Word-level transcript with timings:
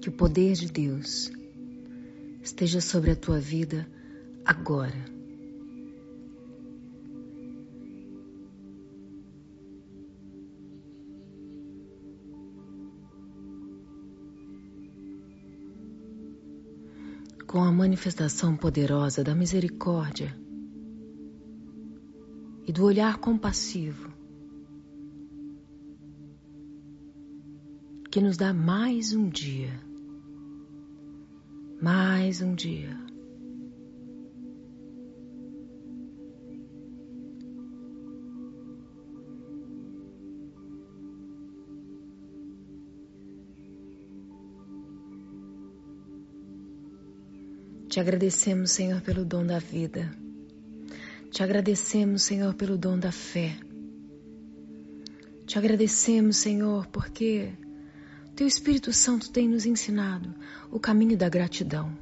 Que 0.00 0.08
o 0.08 0.12
poder 0.12 0.54
de 0.54 0.72
Deus 0.72 1.30
esteja 2.42 2.80
sobre 2.80 3.10
a 3.10 3.16
tua 3.16 3.38
vida 3.38 3.86
agora. 4.44 4.96
Com 17.46 17.62
a 17.62 17.70
manifestação 17.70 18.56
poderosa 18.56 19.22
da 19.22 19.34
misericórdia 19.34 20.34
e 22.66 22.72
do 22.72 22.84
olhar 22.84 23.18
compassivo, 23.18 24.08
que 28.10 28.20
nos 28.20 28.36
dá 28.36 28.54
mais 28.54 29.12
um 29.12 29.28
dia, 29.28 29.89
mais 31.80 32.42
um 32.42 32.54
dia. 32.54 32.98
Te 47.88 47.98
agradecemos, 47.98 48.70
Senhor, 48.70 49.00
pelo 49.00 49.24
dom 49.24 49.44
da 49.44 49.58
vida. 49.58 50.10
Te 51.30 51.42
agradecemos, 51.42 52.22
Senhor, 52.22 52.54
pelo 52.54 52.78
dom 52.78 52.98
da 52.98 53.10
fé. 53.10 53.56
Te 55.44 55.58
agradecemos, 55.58 56.36
Senhor, 56.36 56.86
porque 56.86 57.52
teu 58.40 58.46
Espírito 58.46 58.90
Santo 58.90 59.28
tem 59.28 59.46
nos 59.46 59.66
ensinado 59.66 60.34
o 60.70 60.80
caminho 60.80 61.14
da 61.14 61.28
gratidão. 61.28 61.94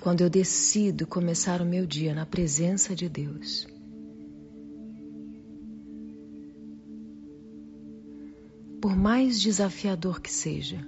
Quando 0.00 0.20
eu 0.20 0.30
decido 0.30 1.04
começar 1.04 1.60
o 1.60 1.64
meu 1.64 1.84
dia 1.84 2.14
na 2.14 2.24
presença 2.24 2.94
de 2.94 3.08
Deus, 3.08 3.66
mais 8.98 9.40
desafiador 9.40 10.20
que 10.20 10.32
seja. 10.32 10.84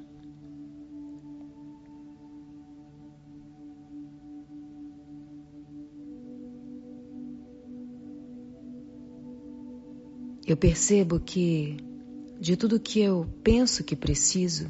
Eu 10.44 10.56
percebo 10.56 11.20
que, 11.20 11.76
de 12.40 12.56
tudo 12.56 12.80
que 12.80 12.98
eu 12.98 13.32
penso 13.44 13.84
que 13.84 13.94
preciso, 13.94 14.66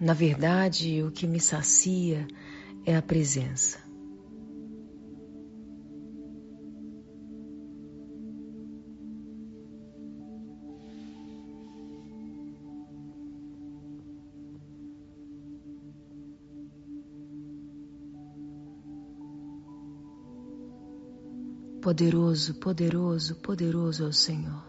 na 0.00 0.14
verdade, 0.14 1.00
o 1.04 1.12
que 1.12 1.28
me 1.28 1.38
sacia 1.38 2.26
é 2.84 2.96
a 2.96 3.02
presença. 3.02 3.83
Poderoso, 21.84 22.54
poderoso, 22.54 23.34
poderoso 23.42 24.04
é 24.04 24.06
o 24.06 24.12
Senhor. 24.12 24.64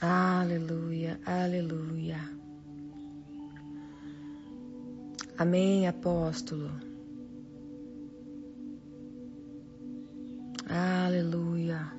Aleluia, 0.00 1.20
aleluia. 1.26 2.37
Amém, 5.38 5.86
apóstolo. 5.86 6.68
Aleluia, 10.68 11.92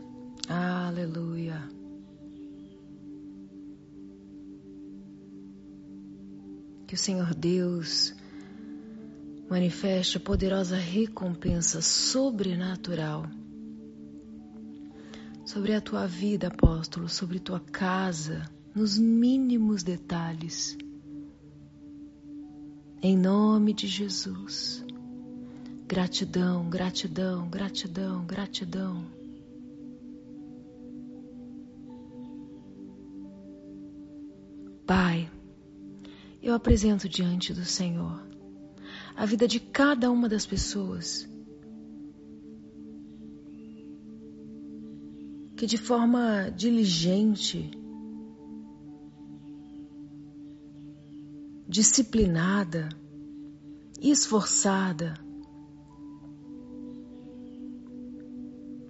aleluia. 0.49 1.63
Que 6.85 6.95
o 6.95 6.97
Senhor 6.97 7.33
Deus 7.33 8.13
manifeste 9.49 10.17
a 10.17 10.19
poderosa 10.19 10.75
recompensa 10.75 11.81
sobrenatural 11.81 13.25
sobre 15.45 15.73
a 15.73 15.79
tua 15.79 16.05
vida, 16.05 16.49
apóstolo, 16.49 17.07
sobre 17.07 17.39
tua 17.39 17.61
casa, 17.61 18.51
nos 18.75 18.97
mínimos 18.97 19.81
detalhes 19.81 20.77
em 23.01 23.17
nome 23.17 23.73
de 23.73 23.87
Jesus. 23.87 24.83
Gratidão, 25.87 26.69
gratidão, 26.69 27.49
gratidão, 27.49 28.25
gratidão. 28.25 29.05
Pai, 34.85 35.29
eu 36.41 36.53
apresento 36.53 37.07
diante 37.07 37.53
do 37.53 37.63
Senhor 37.63 38.27
a 39.15 39.25
vida 39.25 39.47
de 39.47 39.59
cada 39.59 40.09
uma 40.11 40.27
das 40.27 40.45
pessoas 40.45 41.29
que 45.55 45.65
de 45.65 45.77
forma 45.77 46.49
diligente 46.49 47.69
disciplinada, 51.69 52.89
esforçada, 54.01 55.13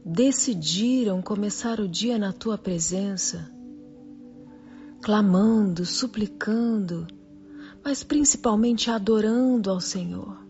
decidiram 0.06 1.22
começar 1.22 1.82
o 1.82 1.90
dia 1.90 2.18
na 2.18 2.32
tua 2.32 2.58
presença, 2.58 3.52
clamando, 5.02 5.86
suplicando, 5.86 7.06
mas 7.84 8.02
principalmente 8.02 8.90
adorando 8.90 9.70
ao 9.70 9.82
Senhor. 9.82 10.42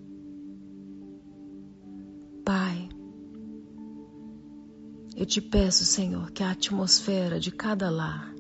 Pai, 2.46 2.90
eu 5.16 5.26
te 5.26 5.42
peço, 5.42 5.84
Senhor, 5.84 6.30
que 6.30 6.44
a 6.44 6.52
atmosfera 6.52 7.40
de 7.40 7.52
cada 7.52 7.90
lar, 7.90 8.36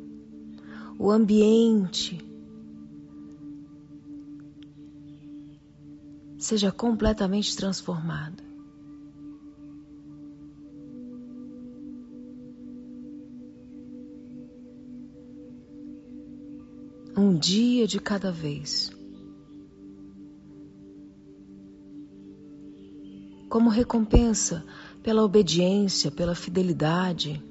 o 0.99 1.09
ambiente, 1.09 2.28
seja 6.49 6.71
completamente 6.71 7.55
transformado. 7.55 8.41
Um 17.15 17.37
dia 17.37 17.85
de 17.85 17.99
cada 17.99 18.31
vez. 18.31 18.89
Como 23.47 23.69
recompensa 23.69 24.65
pela 25.03 25.23
obediência, 25.23 26.09
pela 26.09 26.33
fidelidade. 26.33 27.43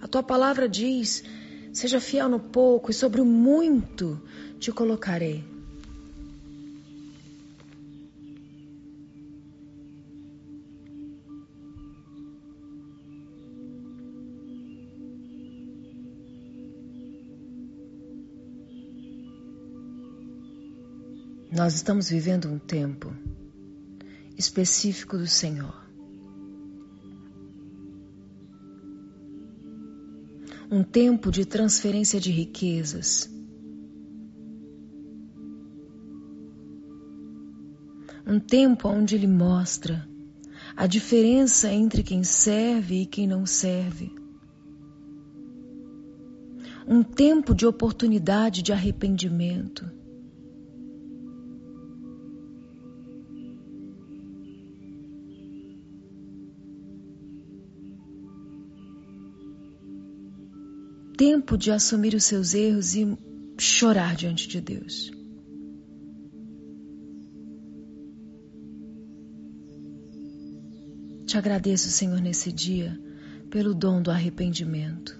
A 0.00 0.06
tua 0.06 0.22
palavra 0.22 0.68
diz: 0.68 1.24
seja 1.72 1.98
fiel 1.98 2.28
no 2.28 2.38
pouco 2.38 2.92
e 2.92 2.94
sobre 2.94 3.20
o 3.20 3.24
muito 3.24 4.22
te 4.60 4.70
colocarei. 4.70 5.57
Nós 21.50 21.74
estamos 21.74 22.10
vivendo 22.10 22.46
um 22.46 22.58
tempo 22.58 23.10
específico 24.36 25.16
do 25.16 25.26
Senhor. 25.26 25.74
Um 30.70 30.82
tempo 30.82 31.30
de 31.30 31.46
transferência 31.46 32.20
de 32.20 32.30
riquezas. 32.30 33.30
Um 38.26 38.38
tempo 38.38 38.86
onde 38.88 39.14
Ele 39.14 39.26
mostra 39.26 40.06
a 40.76 40.86
diferença 40.86 41.72
entre 41.72 42.02
quem 42.02 42.22
serve 42.22 43.02
e 43.02 43.06
quem 43.06 43.26
não 43.26 43.46
serve. 43.46 44.14
Um 46.86 47.02
tempo 47.02 47.54
de 47.54 47.64
oportunidade 47.64 48.62
de 48.62 48.70
arrependimento. 48.70 49.90
Tempo 61.18 61.58
de 61.58 61.72
assumir 61.72 62.14
os 62.14 62.22
seus 62.22 62.54
erros 62.54 62.94
e 62.94 63.18
chorar 63.58 64.14
diante 64.14 64.46
de 64.46 64.60
Deus. 64.60 65.10
Te 71.26 71.36
agradeço, 71.36 71.90
Senhor, 71.90 72.20
nesse 72.20 72.52
dia, 72.52 72.96
pelo 73.50 73.74
dom 73.74 74.00
do 74.00 74.12
arrependimento. 74.12 75.18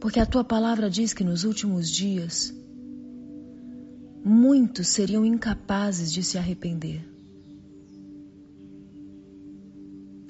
Porque 0.00 0.20
a 0.20 0.24
tua 0.24 0.44
palavra 0.44 0.88
diz 0.88 1.12
que 1.12 1.24
nos 1.24 1.42
últimos 1.42 1.90
dias 1.90 2.54
muitos 4.24 4.86
seriam 4.86 5.26
incapazes 5.26 6.12
de 6.12 6.22
se 6.22 6.38
arrepender. 6.38 7.15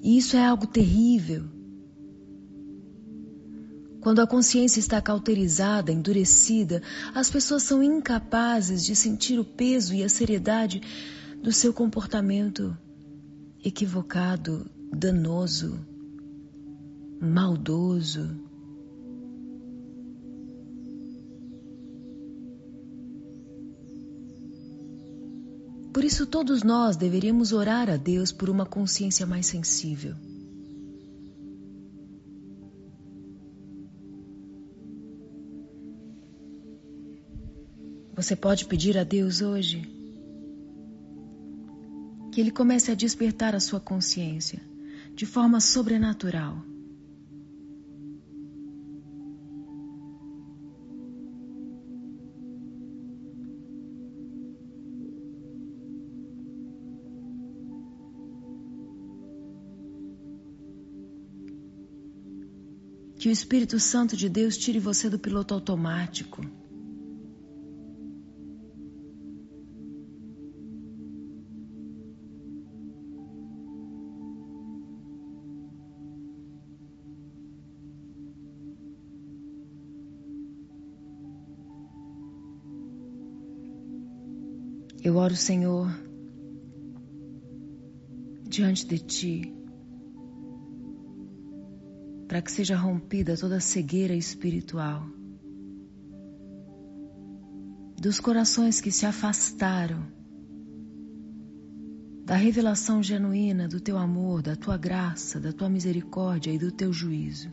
E 0.06 0.18
isso 0.18 0.36
é 0.36 0.46
algo 0.46 0.68
terrível. 0.68 1.46
Quando 4.00 4.20
a 4.20 4.26
consciência 4.26 4.78
está 4.78 5.02
cauterizada, 5.02 5.90
endurecida, 5.90 6.80
as 7.12 7.28
pessoas 7.28 7.64
são 7.64 7.82
incapazes 7.82 8.84
de 8.84 8.94
sentir 8.94 9.36
o 9.40 9.44
peso 9.44 9.92
e 9.92 10.04
a 10.04 10.08
seriedade 10.08 10.80
do 11.42 11.50
seu 11.50 11.74
comportamento 11.74 12.78
equivocado, 13.64 14.70
danoso, 14.92 15.84
maldoso. 17.20 18.45
Por 25.96 26.04
isso, 26.04 26.26
todos 26.26 26.62
nós 26.62 26.94
deveríamos 26.94 27.52
orar 27.52 27.88
a 27.88 27.96
Deus 27.96 28.30
por 28.30 28.50
uma 28.50 28.66
consciência 28.66 29.24
mais 29.24 29.46
sensível. 29.46 30.14
Você 38.14 38.36
pode 38.36 38.66
pedir 38.66 38.98
a 38.98 39.04
Deus 39.04 39.40
hoje 39.40 39.90
que 42.30 42.42
Ele 42.42 42.50
comece 42.50 42.90
a 42.90 42.94
despertar 42.94 43.54
a 43.54 43.60
sua 43.60 43.80
consciência 43.80 44.60
de 45.14 45.24
forma 45.24 45.60
sobrenatural. 45.62 46.62
Que 63.26 63.30
o 63.30 63.32
Espírito 63.32 63.80
Santo 63.80 64.16
de 64.16 64.28
Deus 64.28 64.56
tire 64.56 64.78
você 64.78 65.10
do 65.10 65.18
piloto 65.18 65.52
automático. 65.52 66.42
Eu 85.02 85.16
oro, 85.16 85.34
Senhor, 85.34 85.90
diante 88.48 88.86
de 88.86 89.00
Ti, 89.00 89.55
para 92.26 92.42
que 92.42 92.50
seja 92.50 92.76
rompida 92.76 93.36
toda 93.36 93.60
cegueira 93.60 94.14
espiritual 94.14 95.06
dos 98.00 98.20
corações 98.20 98.80
que 98.80 98.92
se 98.92 99.06
afastaram 99.06 100.06
da 102.24 102.34
revelação 102.34 103.02
genuína 103.02 103.68
do 103.68 103.80
Teu 103.80 103.96
amor, 103.96 104.42
da 104.42 104.54
Tua 104.54 104.76
graça, 104.76 105.40
da 105.40 105.52
Tua 105.52 105.68
misericórdia 105.68 106.50
e 106.50 106.58
do 106.58 106.70
Teu 106.70 106.92
juízo. 106.92 107.50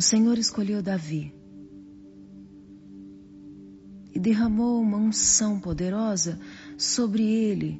O 0.00 0.02
Senhor 0.02 0.38
escolheu 0.38 0.82
Davi 0.82 1.30
e 4.14 4.18
derramou 4.18 4.80
uma 4.80 4.96
unção 4.96 5.60
poderosa 5.60 6.40
sobre 6.78 7.22
ele 7.22 7.78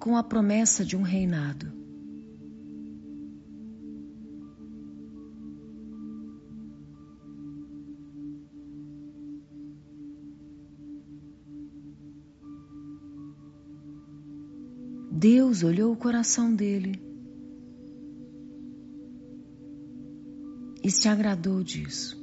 com 0.00 0.16
a 0.16 0.22
promessa 0.22 0.82
de 0.82 0.96
um 0.96 1.02
reinado. 1.02 1.70
Deus 15.12 15.62
olhou 15.62 15.92
o 15.92 15.96
coração 15.98 16.54
dele 16.54 17.13
e 20.84 20.90
se 20.90 21.08
agradou 21.08 21.64
disso. 21.64 22.22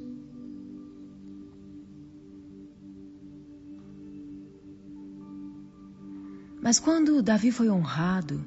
Mas 6.62 6.78
quando 6.78 7.20
Davi 7.20 7.50
foi 7.50 7.68
honrado, 7.68 8.40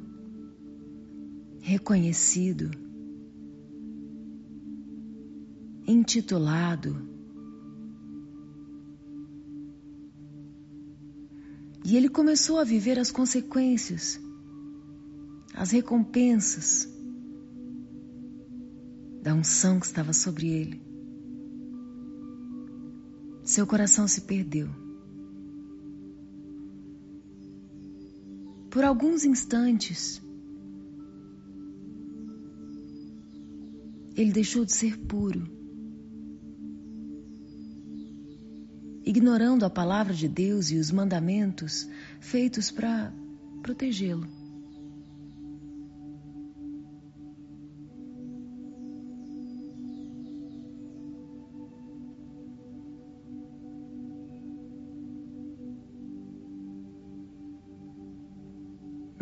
reconhecido, 1.59 2.71
intitulado, 5.85 6.95
e 11.83 11.97
ele 11.97 12.07
começou 12.07 12.57
a 12.57 12.63
viver 12.63 12.97
as 12.97 13.11
consequências, 13.11 14.17
as 15.53 15.71
recompensas 15.71 16.94
da 19.25 19.33
unção 19.33 19.79
que 19.79 19.87
estava 19.87 20.13
sobre 20.13 20.49
ele. 20.49 20.79
Seu 23.43 23.65
coração 23.65 24.07
se 24.07 24.21
perdeu. 24.21 24.69
Por 28.69 28.83
alguns 28.83 29.25
instantes, 29.25 30.21
ele 34.15 34.31
deixou 34.31 34.63
de 34.63 34.73
ser 34.73 34.95
puro, 34.95 35.49
ignorando 39.03 39.65
a 39.65 39.71
palavra 39.71 40.13
de 40.13 40.27
Deus 40.27 40.69
e 40.69 40.77
os 40.77 40.91
mandamentos 40.91 41.89
feitos 42.19 42.69
para 42.69 43.11
protegê-lo. 43.63 44.44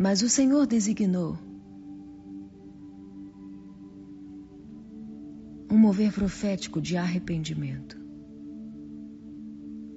Mas 0.04 0.20
o 0.20 0.28
Senhor 0.28 0.66
designou 0.66 1.38
um 5.70 5.78
mover 5.78 6.12
profético 6.12 6.78
de 6.78 6.98
arrependimento, 6.98 7.98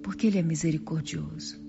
porque 0.02 0.28
Ele 0.28 0.38
é 0.38 0.42
misericordioso. 0.42 1.62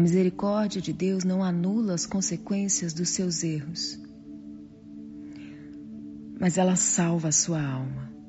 Misericórdia 0.00 0.80
de 0.80 0.92
Deus 0.92 1.22
não 1.22 1.44
anula 1.44 1.94
as 1.94 2.06
consequências 2.06 2.92
dos 2.92 3.10
seus 3.10 3.44
erros, 3.44 4.00
mas 6.40 6.58
ela 6.58 6.74
salva 6.74 7.28
a 7.28 7.32
sua 7.32 7.62
alma. 7.62 8.19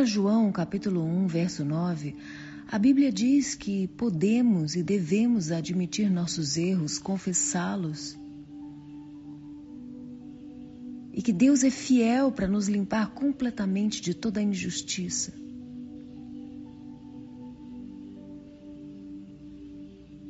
1 0.00 0.06
João, 0.06 0.50
capítulo 0.50 1.04
1, 1.04 1.26
verso 1.26 1.62
9, 1.62 2.16
a 2.66 2.78
Bíblia 2.78 3.12
diz 3.12 3.54
que 3.54 3.86
podemos 3.86 4.74
e 4.74 4.82
devemos 4.82 5.50
admitir 5.50 6.10
nossos 6.10 6.56
erros, 6.56 6.98
confessá-los. 6.98 8.18
E 11.12 11.20
que 11.20 11.32
Deus 11.32 11.62
é 11.62 11.70
fiel 11.70 12.32
para 12.32 12.48
nos 12.48 12.66
limpar 12.66 13.10
completamente 13.10 14.00
de 14.00 14.14
toda 14.14 14.40
a 14.40 14.42
injustiça. 14.42 15.34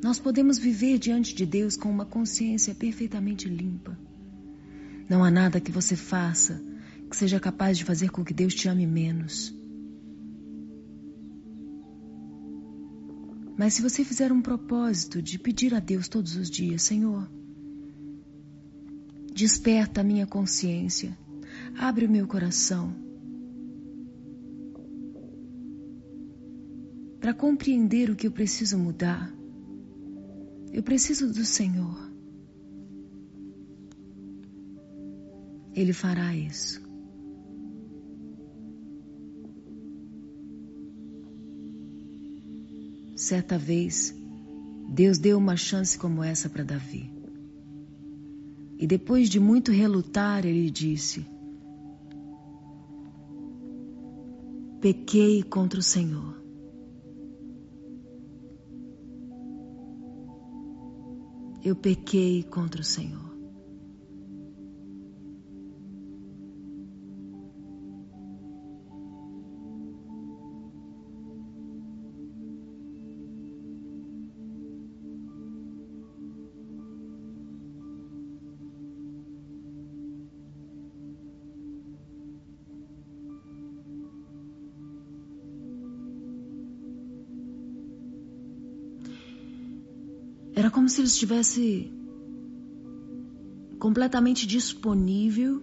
Nós 0.02 0.18
podemos 0.18 0.58
viver 0.58 0.98
diante 0.98 1.32
de 1.32 1.46
Deus 1.46 1.76
com 1.76 1.88
uma 1.90 2.06
consciência 2.06 2.74
perfeitamente 2.74 3.48
limpa. 3.48 3.96
Não 5.08 5.22
há 5.22 5.30
nada 5.30 5.60
que 5.60 5.70
você 5.70 5.94
faça 5.94 6.60
que 7.08 7.16
seja 7.16 7.38
capaz 7.38 7.76
de 7.76 7.84
fazer 7.84 8.10
com 8.10 8.24
que 8.24 8.32
Deus 8.32 8.54
te 8.54 8.68
ame 8.68 8.86
menos. 8.86 9.59
Mas 13.60 13.74
se 13.74 13.82
você 13.82 14.02
fizer 14.02 14.32
um 14.32 14.40
propósito 14.40 15.20
de 15.20 15.38
pedir 15.38 15.74
a 15.74 15.80
Deus 15.80 16.08
todos 16.08 16.34
os 16.34 16.48
dias, 16.48 16.80
Senhor, 16.80 17.30
desperta 19.34 20.00
a 20.00 20.04
minha 20.04 20.26
consciência, 20.26 21.14
abre 21.78 22.06
o 22.06 22.10
meu 22.10 22.26
coração 22.26 22.96
para 27.20 27.34
compreender 27.34 28.08
o 28.08 28.16
que 28.16 28.26
eu 28.26 28.32
preciso 28.32 28.78
mudar. 28.78 29.30
Eu 30.72 30.82
preciso 30.82 31.30
do 31.30 31.44
Senhor. 31.44 32.10
Ele 35.74 35.92
fará 35.92 36.34
isso. 36.34 36.80
Certa 43.20 43.58
vez, 43.58 44.14
Deus 44.88 45.18
deu 45.18 45.36
uma 45.36 45.54
chance 45.54 45.98
como 45.98 46.24
essa 46.24 46.48
para 46.48 46.64
Davi. 46.64 47.12
E 48.78 48.86
depois 48.86 49.28
de 49.28 49.38
muito 49.38 49.70
relutar, 49.70 50.46
ele 50.46 50.70
disse: 50.70 51.26
Pequei 54.80 55.42
contra 55.42 55.78
o 55.78 55.82
Senhor. 55.82 56.42
Eu 61.62 61.76
pequei 61.76 62.42
contra 62.42 62.80
o 62.80 62.84
Senhor. 62.84 63.29
Se 90.90 91.00
ele 91.00 91.08
estivesse 91.08 91.92
completamente 93.78 94.46
disponível 94.46 95.62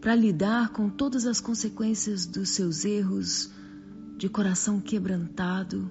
para 0.00 0.14
lidar 0.14 0.72
com 0.72 0.90
todas 0.90 1.26
as 1.26 1.40
consequências 1.40 2.26
dos 2.26 2.50
seus 2.50 2.84
erros, 2.84 3.50
de 4.16 4.28
coração 4.28 4.80
quebrantado, 4.80 5.90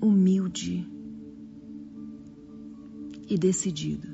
humilde 0.00 0.86
e 3.28 3.36
decidido. 3.36 4.08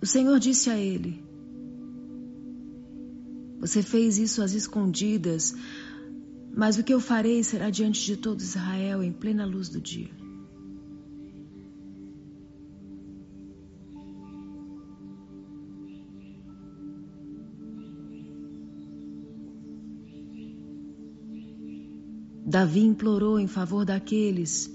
O 0.00 0.06
Senhor 0.06 0.38
disse 0.38 0.68
a 0.70 0.78
ele: 0.78 1.23
você 3.64 3.82
fez 3.82 4.18
isso 4.18 4.42
às 4.42 4.52
escondidas, 4.52 5.54
mas 6.54 6.76
o 6.76 6.84
que 6.84 6.92
eu 6.92 7.00
farei 7.00 7.42
será 7.42 7.70
diante 7.70 8.04
de 8.04 8.14
todo 8.14 8.38
Israel 8.38 9.02
em 9.02 9.10
plena 9.10 9.46
luz 9.46 9.70
do 9.70 9.80
dia. 9.80 10.10
Davi 22.46 22.80
implorou 22.80 23.40
em 23.40 23.46
favor 23.46 23.86
daqueles 23.86 24.70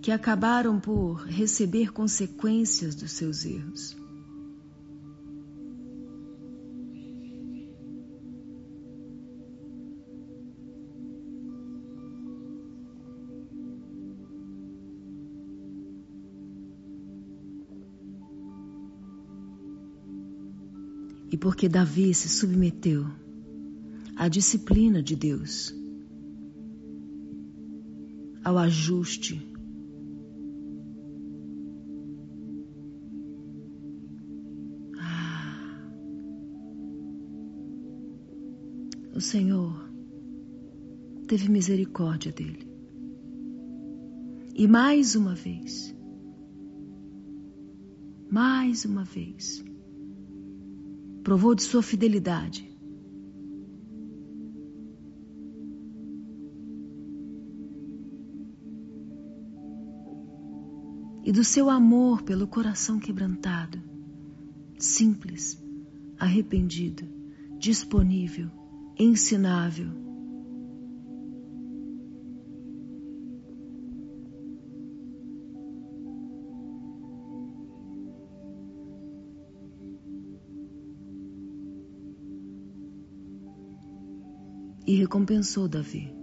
que 0.00 0.12
acabaram 0.12 0.78
por 0.78 1.24
receber 1.26 1.92
consequências 1.92 2.94
dos 2.94 3.10
seus 3.10 3.44
erros. 3.44 3.99
E 21.30 21.36
porque 21.36 21.68
Davi 21.68 22.12
se 22.12 22.28
submeteu 22.28 23.06
à 24.16 24.28
disciplina 24.28 25.00
de 25.02 25.14
Deus, 25.14 25.74
ao 28.42 28.58
ajuste. 28.58 29.40
Ah, 34.98 35.88
o 39.14 39.20
Senhor 39.20 39.88
teve 41.28 41.48
misericórdia 41.48 42.32
dele. 42.32 42.68
E 44.54 44.66
mais 44.66 45.14
uma 45.14 45.34
vez, 45.34 45.94
mais 48.28 48.84
uma 48.84 49.04
vez, 49.04 49.64
provou 51.22 51.54
de 51.54 51.62
sua 51.62 51.82
fidelidade. 51.82 52.68
E 61.22 61.32
do 61.32 61.44
seu 61.44 61.68
amor 61.70 62.22
pelo 62.22 62.46
coração 62.46 62.98
quebrantado, 62.98 63.80
simples, 64.78 65.62
arrependido, 66.18 67.06
disponível, 67.58 68.50
ensinável. 68.98 70.09
E 84.90 84.94
recompensou 84.96 85.68
Davi. 85.68 86.20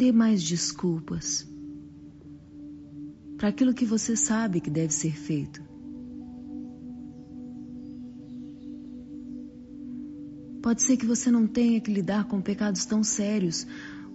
dê 0.00 0.12
mais 0.12 0.42
desculpas 0.42 1.46
para 3.36 3.48
aquilo 3.48 3.74
que 3.74 3.84
você 3.84 4.16
sabe 4.16 4.58
que 4.58 4.70
deve 4.70 4.94
ser 4.94 5.14
feito. 5.14 5.62
Pode 10.62 10.82
ser 10.82 10.96
que 10.96 11.04
você 11.04 11.30
não 11.30 11.46
tenha 11.46 11.80
que 11.82 11.92
lidar 11.92 12.24
com 12.28 12.40
pecados 12.40 12.86
tão 12.86 13.04
sérios 13.04 13.66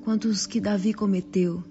quanto 0.03 0.27
os 0.27 0.47
que 0.47 0.59
Davi 0.59 0.91
cometeu. 0.91 1.63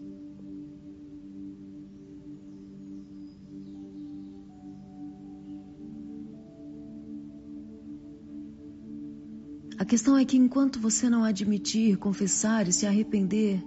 A 9.84 9.86
questão 9.86 10.16
é 10.16 10.24
que 10.24 10.38
enquanto 10.38 10.80
você 10.80 11.10
não 11.10 11.24
admitir, 11.24 11.98
confessar 11.98 12.66
e 12.66 12.72
se 12.72 12.86
arrepender, 12.86 13.62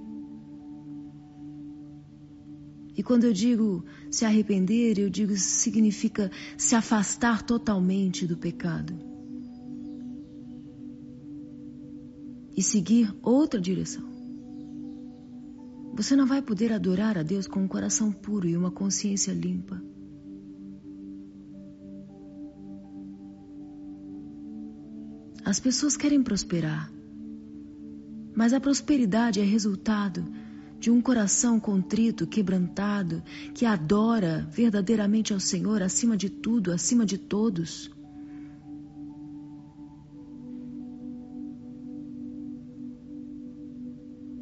e 2.96 3.04
quando 3.04 3.26
eu 3.26 3.32
digo 3.32 3.86
se 4.10 4.26
arrepender, 4.26 4.98
eu 4.98 5.12
digo 5.12 5.38
significa 5.38 6.32
se 6.58 6.74
afastar 6.74 7.44
totalmente 7.44 8.26
do 8.26 8.36
pecado 8.36 8.98
e 12.58 12.64
seguir 12.64 13.16
outra 13.22 13.62
direção. 13.62 14.10
Você 15.94 16.16
não 16.16 16.26
vai 16.26 16.42
poder 16.42 16.74
adorar 16.74 17.16
a 17.16 17.22
Deus 17.22 17.46
com 17.46 17.62
um 17.62 17.68
coração 17.68 18.12
puro 18.12 18.48
e 18.48 18.58
uma 18.58 18.72
consciência 18.72 19.32
limpa. 19.32 19.80
As 25.48 25.62
pessoas 25.62 25.96
querem 25.96 26.22
prosperar, 26.22 26.92
mas 28.36 28.52
a 28.52 28.60
prosperidade 28.60 29.40
é 29.40 29.46
resultado 29.46 30.26
de 30.78 30.92
um 30.92 31.02
coração 31.02 31.58
contrito, 31.58 32.28
quebrantado, 32.28 33.24
que 33.54 33.66
adora 33.66 34.46
verdadeiramente 34.52 35.32
ao 35.32 35.40
Senhor 35.40 35.82
acima 35.82 36.18
de 36.18 36.30
tudo, 36.30 36.74
acima 36.74 37.06
de 37.06 37.18
todos. 37.18 37.90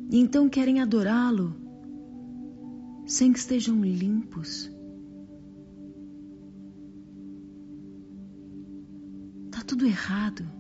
E 0.10 0.18
então 0.18 0.50
querem 0.50 0.82
adorá-lo 0.82 1.56
sem 3.06 3.32
que 3.32 3.38
estejam 3.38 3.80
limpos. 3.86 4.72
Tá 9.52 9.62
tudo 9.64 9.86
errado. 9.86 10.55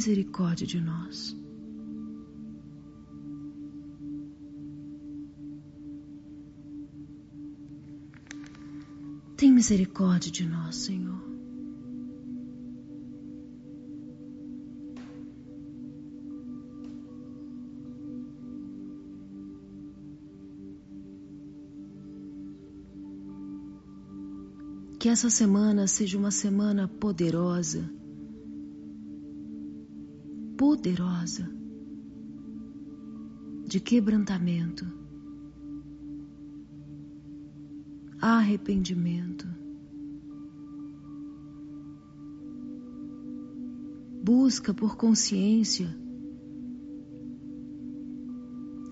Misericórdia 0.00 0.66
de 0.66 0.80
nós. 0.80 1.36
Tem 9.36 9.52
misericórdia 9.52 10.30
de 10.30 10.46
nós, 10.46 10.76
Senhor. 10.76 11.20
Que 24.98 25.10
essa 25.10 25.28
semana 25.28 25.86
seja 25.86 26.16
uma 26.16 26.30
semana 26.30 26.88
poderosa 26.88 27.99
poderosa 30.60 31.50
de 33.66 33.80
quebrantamento, 33.80 34.84
arrependimento, 38.20 39.48
busca 44.22 44.74
por 44.74 44.98
consciência 44.98 45.96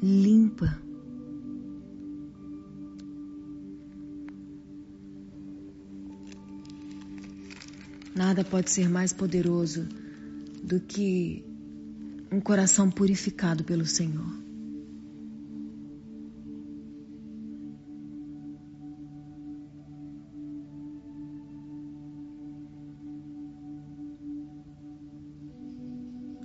limpa. 0.03 0.81
Nada 8.17 8.43
pode 8.43 8.71
ser 8.71 8.89
mais 8.89 9.13
poderoso 9.13 9.87
do 10.65 10.81
que 10.81 11.48
um 12.31 12.41
coração 12.41 12.91
purificado 12.91 13.65
pelo 13.65 13.87
Senhor. 13.87 14.49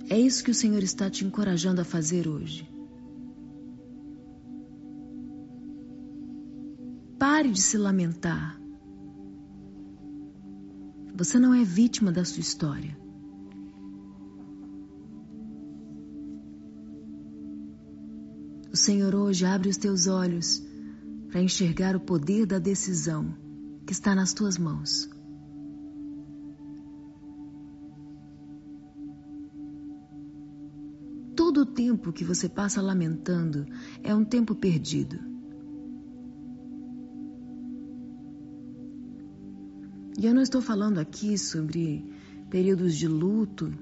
É 0.08 0.18
isso 0.18 0.44
que 0.44 0.50
o 0.50 0.54
Senhor 0.54 0.82
está 0.82 1.10
te 1.10 1.24
encorajando 1.24 1.80
a 1.80 1.84
fazer 1.84 2.28
hoje. 2.28 2.68
Pare 7.18 7.50
de 7.50 7.60
se 7.60 7.76
lamentar. 7.76 8.60
Você 11.16 11.38
não 11.38 11.52
é 11.54 11.64
vítima 11.64 12.12
da 12.12 12.24
sua 12.24 12.40
história. 12.40 13.03
Senhor 18.84 19.14
hoje 19.14 19.46
abre 19.46 19.70
os 19.70 19.78
teus 19.78 20.06
olhos 20.06 20.62
para 21.30 21.40
enxergar 21.40 21.96
o 21.96 22.00
poder 22.00 22.44
da 22.44 22.58
decisão 22.58 23.34
que 23.86 23.94
está 23.94 24.14
nas 24.14 24.34
tuas 24.34 24.58
mãos. 24.58 25.08
Todo 31.34 31.62
o 31.62 31.66
tempo 31.66 32.12
que 32.12 32.24
você 32.24 32.46
passa 32.46 32.82
lamentando 32.82 33.64
é 34.02 34.14
um 34.14 34.22
tempo 34.22 34.54
perdido. 34.54 35.18
E 40.18 40.26
eu 40.26 40.34
não 40.34 40.42
estou 40.42 40.60
falando 40.60 40.98
aqui 40.98 41.38
sobre 41.38 42.04
períodos 42.50 42.94
de 42.94 43.08
luto 43.08 43.72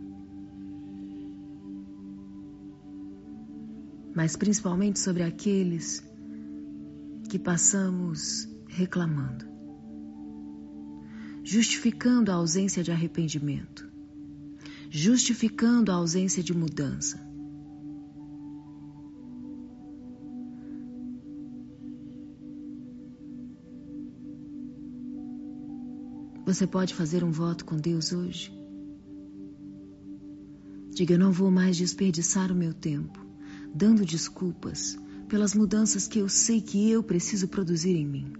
mas 4.15 4.37
principalmente 4.37 4.99
sobre 4.99 5.23
aqueles 5.23 6.05
que 7.29 7.39
passamos 7.39 8.49
reclamando, 8.69 9.47
justificando 11.43 12.31
a 12.31 12.35
ausência 12.35 12.83
de 12.83 12.93
arrependimento, 12.93 13.91
justificando 14.91 15.91
a 15.91 15.95
ausência 15.95 16.43
de 16.43 16.55
mudança. 16.55 17.21
Você 26.45 26.67
pode 26.67 26.93
fazer 26.93 27.25
um 27.25 27.31
voto 27.31 27.65
com 27.65 27.77
Deus 27.77 28.13
hoje? 28.13 28.53
Diga: 30.91 31.15
Eu 31.15 31.19
não 31.19 31.33
vou 31.33 31.51
mais 31.51 31.79
desperdiçar 31.79 32.53
o 32.53 32.55
meu 32.55 32.75
tempo 32.75 33.22
dando 33.75 34.05
desculpas 34.05 34.99
pelas 35.29 35.55
mudanças 35.55 36.07
que 36.07 36.19
eu 36.19 36.29
sei 36.29 36.61
que 36.61 36.91
eu 36.91 37.03
preciso 37.03 37.49
produzir 37.49 37.97
em 37.97 38.07
mim. 38.07 38.33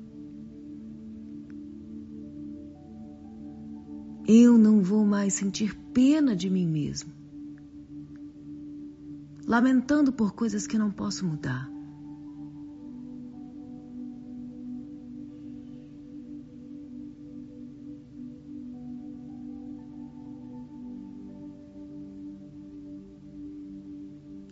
Eu 4.29 4.59
não 4.59 4.83
vou 4.83 5.05
mais 5.05 5.35
sentir 5.35 5.75
pena 5.93 6.37
de 6.37 6.49
mim 6.51 6.67
mesmo, 6.67 7.13
lamentando 9.47 10.13
por 10.13 10.33
coisas 10.35 10.67
que 10.67 10.79
não 10.79 10.91
posso 10.91 11.27
mudar. 11.27 11.72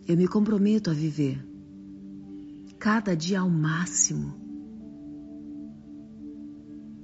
Eu 0.07 0.17
me 0.17 0.27
comprometo 0.27 0.89
a 0.89 0.93
viver 0.93 1.45
cada 2.79 3.15
dia 3.15 3.39
ao 3.39 3.49
máximo, 3.49 4.33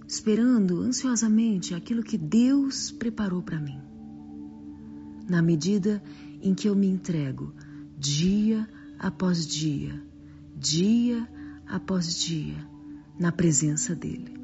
esperando 0.08 0.82
ansiosamente 0.82 1.76
aquilo 1.76 2.02
que 2.02 2.18
Deus 2.18 2.92
preparou 2.92 3.44
para 3.44 3.60
mim. 3.60 3.80
Na 5.30 5.42
medida 5.42 6.02
em 6.42 6.56
que 6.56 6.68
eu 6.68 6.76
me 6.76 6.88
entrego 6.88 7.54
dia 7.98 8.68
após 8.98 9.46
dia, 9.46 10.02
dia 10.56 11.28
após 11.68 12.18
dia, 12.18 12.68
na 13.20 13.32
presença 13.32 13.94
dEle. 13.94 14.37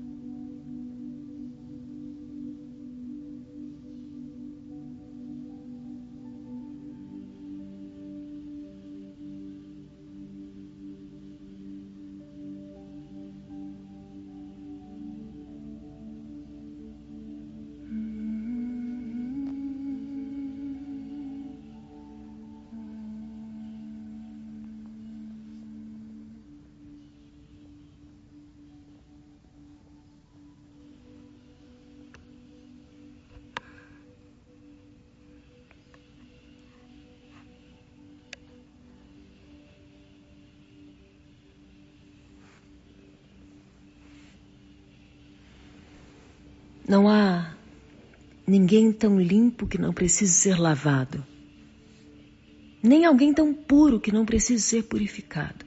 Não 46.94 47.10
há 47.10 47.56
ninguém 48.46 48.94
tão 48.94 49.20
limpo 49.20 49.66
que 49.66 49.80
não 49.80 49.92
precise 49.92 50.32
ser 50.32 50.60
lavado, 50.60 51.26
nem 52.84 53.04
alguém 53.04 53.34
tão 53.34 53.52
puro 53.52 54.00
que 54.00 54.12
não 54.12 54.24
precise 54.24 54.62
ser 54.62 54.84
purificado. 54.84 55.66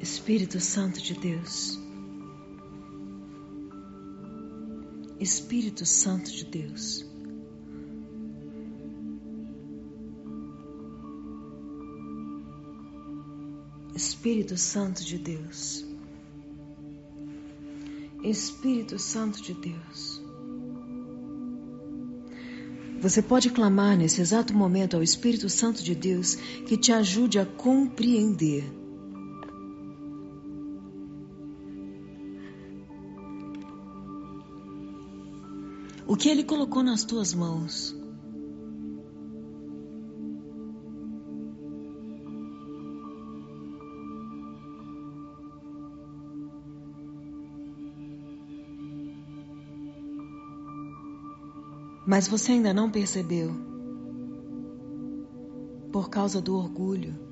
Espírito 0.00 0.60
Santo 0.60 1.02
de 1.02 1.14
Deus. 1.14 1.87
Espírito 5.20 5.84
Santo 5.84 6.30
de 6.30 6.44
Deus. 6.44 7.04
Espírito 13.96 14.56
Santo 14.56 15.04
de 15.04 15.18
Deus. 15.18 15.84
Espírito 18.22 18.96
Santo 18.96 19.42
de 19.42 19.54
Deus. 19.54 20.22
Você 23.00 23.20
pode 23.20 23.50
clamar 23.50 23.96
nesse 23.96 24.20
exato 24.20 24.54
momento 24.54 24.94
ao 24.94 25.02
Espírito 25.02 25.48
Santo 25.48 25.82
de 25.82 25.96
Deus 25.96 26.36
que 26.66 26.76
te 26.76 26.92
ajude 26.92 27.40
a 27.40 27.46
compreender 27.46 28.77
o 36.08 36.16
que 36.16 36.30
Ele 36.30 36.42
colocou 36.42 36.82
nas 36.82 37.04
tuas 37.04 37.34
mãos. 37.34 37.94
Mas 52.06 52.26
você 52.26 52.52
ainda 52.52 52.72
não 52.72 52.90
percebeu 52.90 53.54
por 55.92 56.08
causa 56.08 56.40
do 56.40 56.56
orgulho. 56.56 57.27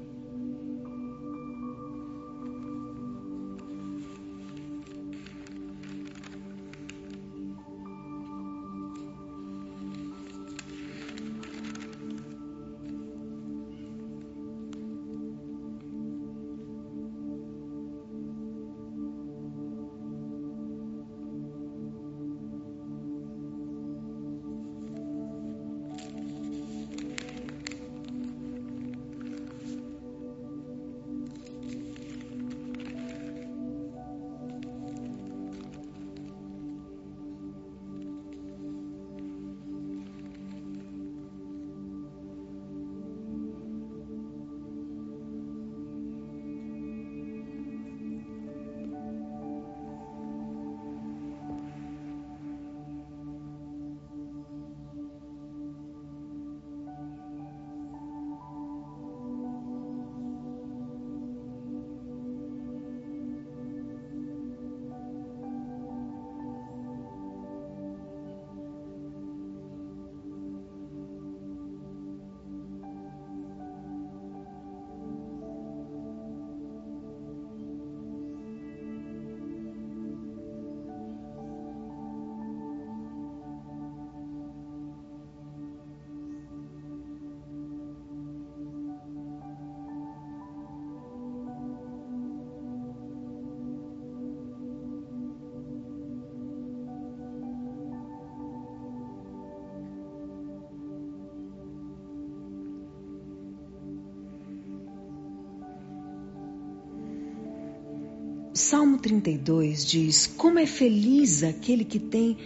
Salmo 108.57 108.97
32 108.97 109.85
diz: 109.85 110.27
Como 110.27 110.59
é 110.59 110.65
feliz 110.65 111.43
aquele 111.43 111.85
que 111.85 111.99
tem 111.99 112.39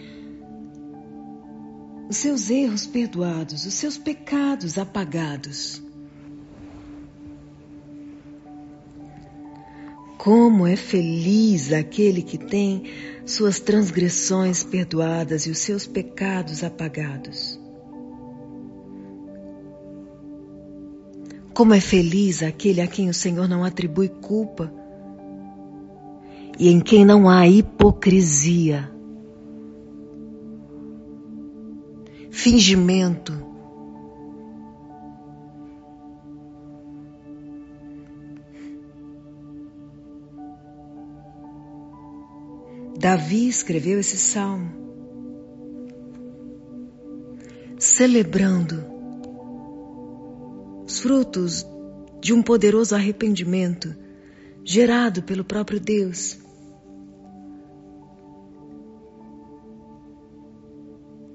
os 2.09 2.17
seus 2.17 2.49
erros 2.49 2.85
perdoados, 2.85 3.65
os 3.65 3.73
seus 3.73 3.97
pecados 3.97 4.77
apagados. 4.77 5.81
Como 10.17 10.67
é 10.67 10.75
feliz 10.75 11.71
aquele 11.71 12.21
que 12.21 12.37
tem 12.37 12.83
suas 13.25 13.61
transgressões 13.61 14.63
perdoadas 14.63 15.47
e 15.47 15.49
os 15.49 15.59
seus 15.59 15.87
pecados 15.87 16.61
apagados. 16.61 17.57
Como 21.53 21.73
é 21.73 21.79
feliz 21.79 22.43
aquele 22.43 22.81
a 22.81 22.87
quem 22.87 23.09
o 23.09 23.13
Senhor 23.13 23.47
não 23.47 23.63
atribui 23.63 24.09
culpa 24.09 24.80
e 26.61 26.69
em 26.69 26.79
quem 26.79 27.03
não 27.03 27.27
há 27.27 27.47
hipocrisia, 27.47 28.87
fingimento, 32.29 33.33
Davi 42.99 43.47
escreveu 43.47 43.99
esse 43.99 44.17
salmo 44.17 44.69
celebrando 47.79 48.85
os 50.85 50.99
frutos 50.99 51.65
de 52.21 52.31
um 52.31 52.43
poderoso 52.43 52.93
arrependimento 52.93 53.95
gerado 54.63 55.23
pelo 55.23 55.43
próprio 55.43 55.79
Deus. 55.79 56.39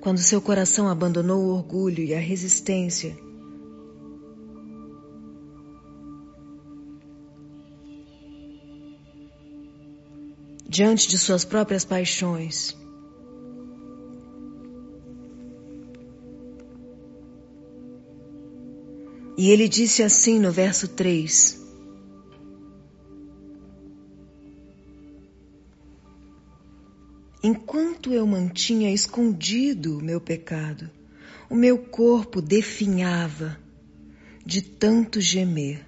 Quando 0.07 0.19
seu 0.19 0.41
coração 0.41 0.89
abandonou 0.89 1.47
o 1.47 1.49
orgulho 1.49 2.05
e 2.05 2.15
a 2.15 2.21
resistência. 2.21 3.19
Diante 10.65 11.09
de 11.09 11.19
suas 11.19 11.45
próprias 11.45 11.85
paixões. 11.85 12.77
E 19.37 19.51
ele 19.51 19.69
disse 19.69 20.05
assim 20.05 20.39
no 20.39 20.53
verso 20.53 20.87
3: 20.87 21.66
Enquanto 28.07 28.21
eu 28.21 28.25
mantinha 28.25 28.93
escondido 28.93 29.99
o 29.99 30.01
meu 30.01 30.21
pecado, 30.21 30.89
o 31.51 31.57
meu 31.57 31.77
corpo 31.77 32.41
definhava 32.41 33.59
de 34.45 34.63
tanto 34.63 35.21
gemer. 35.21 35.85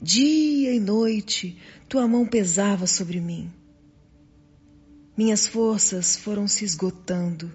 Dia 0.00 0.72
e 0.72 0.78
noite 0.78 1.58
tua 1.88 2.06
mão 2.06 2.24
pesava 2.24 2.86
sobre 2.86 3.18
mim. 3.18 3.50
Minhas 5.18 5.44
forças 5.44 6.14
foram 6.14 6.46
se 6.46 6.64
esgotando, 6.64 7.52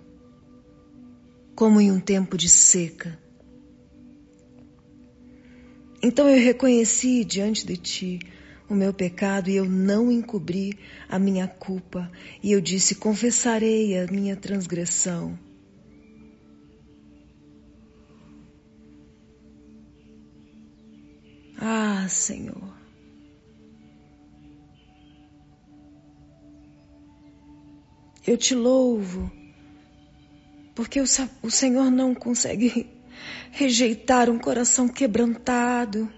como 1.55 1.79
em 1.79 1.89
um 1.89 2.01
tempo 2.01 2.37
de 2.37 2.49
seca. 2.49 3.17
Então 6.03 6.27
eu 6.27 6.43
reconheci 6.43 7.23
diante 7.23 7.65
de 7.65 7.77
ti 7.77 8.19
o 8.69 8.75
meu 8.75 8.93
pecado 8.93 9.49
e 9.49 9.55
eu 9.55 9.65
não 9.65 10.11
encobri 10.11 10.77
a 11.09 11.17
minha 11.17 11.47
culpa, 11.47 12.11
e 12.43 12.51
eu 12.51 12.61
disse: 12.61 12.95
Confessarei 12.95 13.97
a 13.97 14.07
minha 14.07 14.35
transgressão. 14.35 15.37
Ah, 21.59 22.07
Senhor. 22.07 22.75
Eu 28.25 28.37
te 28.37 28.53
louvo, 28.53 29.31
porque 30.75 30.99
o, 30.99 31.05
o 31.41 31.49
Senhor 31.49 31.89
não 31.89 32.13
consegue 32.13 32.85
rejeitar 33.51 34.29
um 34.29 34.37
coração 34.37 34.87
quebrantado. 34.89 36.11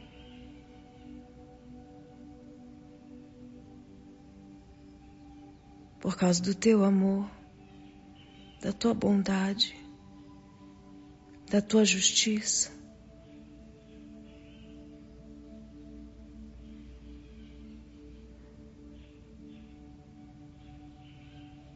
Causa 6.20 6.44
do 6.44 6.54
teu 6.54 6.84
amor, 6.84 7.32
da 8.62 8.74
tua 8.74 8.94
bondade, 8.94 9.74
da 11.50 11.62
tua 11.62 11.86
justiça. 11.86 12.70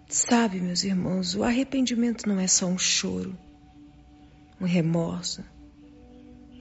Sabe, 0.10 0.60
meus 0.60 0.84
irmãos, 0.84 1.36
o 1.36 1.44
arrependimento 1.44 2.28
não 2.28 2.38
é 2.38 2.46
só 2.46 2.66
um 2.66 2.78
choro, 2.78 3.38
um 4.60 4.66
remorso, 4.66 5.42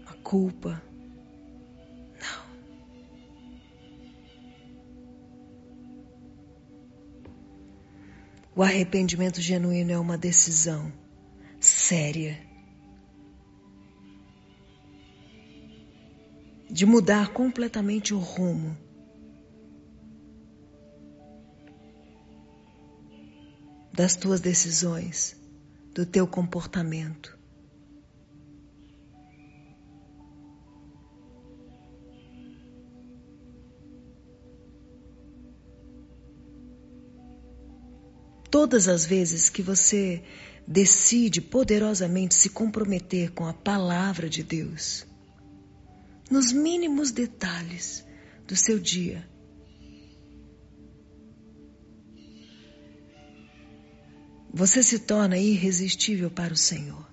uma 0.05 0.15
culpa. 0.23 0.81
O 8.63 8.65
arrependimento 8.65 9.41
genuíno 9.41 9.91
é 9.91 9.99
uma 9.99 10.17
decisão 10.17 10.93
séria 11.59 12.39
de 16.71 16.87
mudar 16.87 17.33
completamente 17.33 18.15
o 18.15 18.21
rumo 18.21 18.79
das 23.93 24.15
tuas 24.15 24.41
decisões, 24.41 25.37
do 25.93 26.07
teu 26.07 26.25
comportamento. 26.25 27.37
Todas 38.53 38.87
as 38.87 39.07
vezes 39.07 39.49
que 39.49 39.63
você 39.63 40.23
decide 40.69 41.41
poderosamente 41.41 42.35
se 42.35 42.51
comprometer 42.51 43.31
com 43.31 43.47
a 43.47 43.55
palavra 43.55 44.29
de 44.29 44.43
Deus, 44.43 45.07
nos 46.31 46.53
mínimos 46.53 47.11
detalhes 47.11 48.05
do 48.47 48.55
seu 48.55 48.79
dia, 48.79 49.27
você 54.53 54.83
se 54.83 54.99
torna 54.99 55.39
irresistível 55.39 56.31
para 56.31 56.53
o 56.53 56.57
Senhor. 56.57 57.12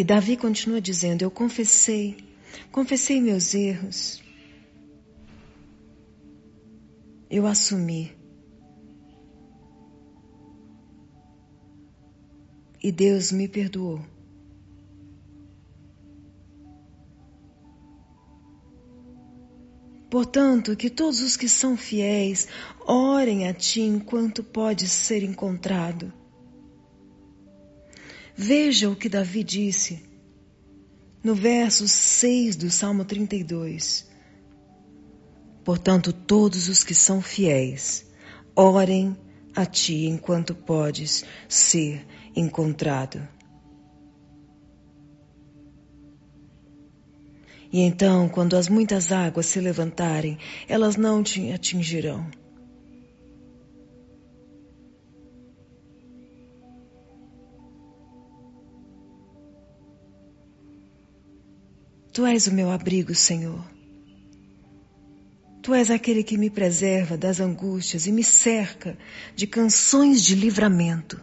E 0.00 0.04
Davi 0.04 0.34
continua 0.34 0.80
dizendo: 0.80 1.20
Eu 1.20 1.30
confessei, 1.30 2.16
confessei 2.72 3.20
meus 3.20 3.52
erros, 3.52 4.22
eu 7.28 7.46
assumi. 7.46 8.10
E 12.82 12.90
Deus 12.90 13.30
me 13.30 13.46
perdoou. 13.46 14.00
Portanto, 20.08 20.74
que 20.76 20.88
todos 20.88 21.20
os 21.20 21.36
que 21.36 21.46
são 21.46 21.76
fiéis 21.76 22.48
orem 22.86 23.46
a 23.46 23.52
Ti 23.52 23.82
enquanto 23.82 24.42
pode 24.42 24.88
ser 24.88 25.22
encontrado. 25.22 26.19
Veja 28.42 28.88
o 28.88 28.96
que 28.96 29.06
Davi 29.06 29.44
disse 29.44 30.02
no 31.22 31.34
verso 31.34 31.86
6 31.86 32.56
do 32.56 32.70
Salmo 32.70 33.04
32. 33.04 34.08
Portanto, 35.62 36.10
todos 36.10 36.66
os 36.66 36.82
que 36.82 36.94
são 36.94 37.20
fiéis, 37.20 38.06
orem 38.56 39.14
a 39.54 39.66
ti 39.66 40.06
enquanto 40.06 40.54
podes 40.54 41.22
ser 41.46 42.06
encontrado. 42.34 43.20
E 47.70 47.80
então, 47.80 48.26
quando 48.26 48.56
as 48.56 48.70
muitas 48.70 49.12
águas 49.12 49.44
se 49.44 49.60
levantarem, 49.60 50.38
elas 50.66 50.96
não 50.96 51.22
te 51.22 51.52
atingirão. 51.52 52.26
Tu 62.12 62.26
és 62.26 62.46
o 62.46 62.52
meu 62.52 62.70
abrigo, 62.70 63.14
Senhor. 63.14 63.64
Tu 65.62 65.74
és 65.74 65.90
aquele 65.90 66.24
que 66.24 66.38
me 66.38 66.50
preserva 66.50 67.16
das 67.16 67.38
angústias 67.38 68.06
e 68.06 68.12
me 68.12 68.24
cerca 68.24 68.98
de 69.36 69.46
canções 69.46 70.22
de 70.22 70.34
livramento. 70.34 71.20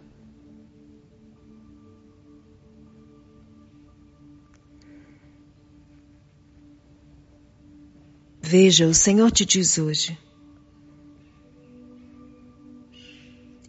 Veja, 8.41 8.87
o 8.87 8.93
Senhor 8.93 9.29
te 9.29 9.43
diz 9.43 9.77
hoje: 9.77 10.17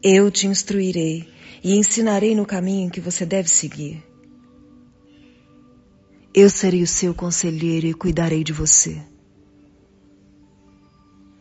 Eu 0.00 0.30
te 0.30 0.46
instruirei 0.46 1.28
e 1.64 1.74
ensinarei 1.74 2.36
no 2.36 2.46
caminho 2.46 2.90
que 2.90 3.00
você 3.00 3.26
deve 3.26 3.48
seguir. 3.48 4.07
Eu 6.34 6.50
serei 6.50 6.82
o 6.82 6.86
seu 6.86 7.14
conselheiro 7.14 7.86
e 7.86 7.94
cuidarei 7.94 8.44
de 8.44 8.52
você. 8.52 9.00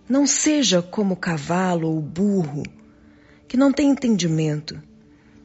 Não 0.08 0.26
seja 0.26 0.82
como 0.82 1.14
o 1.14 1.18
cavalo 1.18 1.90
ou 1.90 1.98
o 1.98 2.02
burro, 2.02 2.64
que 3.48 3.58
não 3.58 3.74
tem 3.74 3.90
entendimento, 3.90 4.82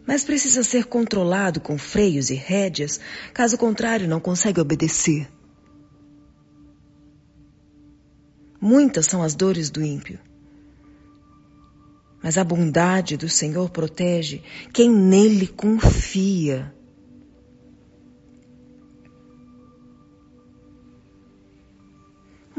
mas 0.07 0.25
precisa 0.25 0.63
ser 0.63 0.85
controlado 0.85 1.61
com 1.61 1.77
freios 1.77 2.31
e 2.31 2.35
rédeas, 2.35 3.01
caso 3.35 3.59
contrário, 3.59 4.09
não 4.09 4.21
consegue 4.21 4.61
obedecer. 4.61 5.29
Muitas 8.61 9.07
são 9.07 9.23
as 9.23 9.35
dores 9.35 9.71
do 9.71 9.83
ímpio, 9.83 10.21
mas 12.23 12.39
a 12.39 12.45
bondade 12.45 13.17
do 13.17 13.29
Senhor 13.29 13.69
protege 13.71 14.43
quem 14.73 14.89
nele 14.89 15.49
confia. 15.49 16.73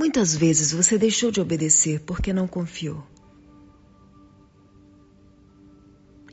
Muitas 0.03 0.35
vezes 0.35 0.73
você 0.73 0.97
deixou 0.97 1.31
de 1.31 1.39
obedecer 1.39 2.01
porque 2.01 2.33
não 2.33 2.45
confiou. 2.45 3.07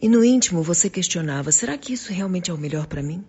E 0.02 0.09
no 0.09 0.24
íntimo 0.24 0.61
você 0.61 0.90
questionava: 0.90 1.52
será 1.52 1.78
que 1.78 1.92
isso 1.92 2.12
realmente 2.12 2.50
é 2.50 2.54
o 2.54 2.59
melhor 2.59 2.88
para 2.88 3.00
mim? 3.00 3.24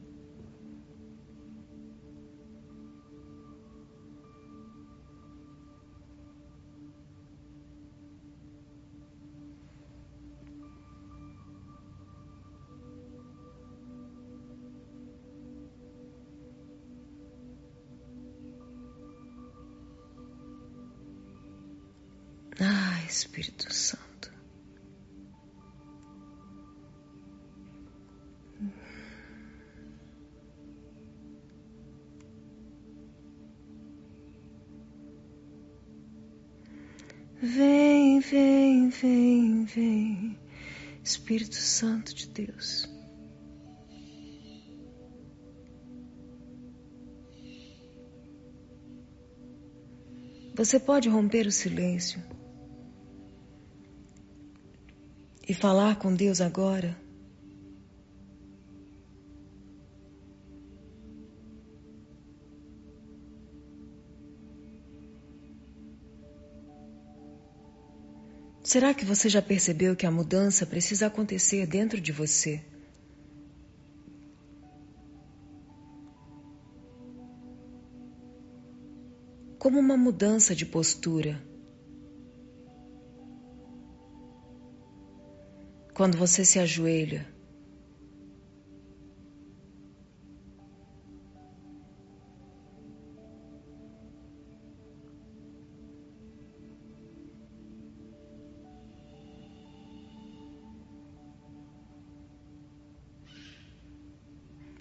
Espírito 23.12 23.74
Santo. 23.74 24.32
Vem, 37.42 38.22
vem, 38.22 38.90
vem, 38.90 39.66
vem, 39.66 40.40
Espírito 41.04 41.56
Santo 41.56 42.16
de 42.16 42.28
Deus. 42.28 42.90
Você 50.56 50.80
pode 50.80 51.10
romper 51.10 51.46
o 51.48 51.52
silêncio 51.52 52.24
e 55.52 55.54
falar 55.54 55.98
com 55.98 56.16
Deus 56.16 56.40
agora. 56.40 56.98
Será 68.64 68.94
que 68.94 69.04
você 69.04 69.28
já 69.28 69.42
percebeu 69.42 69.94
que 69.94 70.06
a 70.06 70.12
mudança 70.12 70.66
precisa 70.66 71.08
acontecer 71.08 71.68
dentro 71.68 72.00
de 72.00 72.14
você? 72.14 72.64
Como 79.60 79.78
uma 79.78 79.98
mudança 79.98 80.56
de 80.56 80.66
postura. 80.66 81.51
Quando 86.02 86.18
você 86.18 86.44
se 86.44 86.58
ajoelha, 86.58 87.32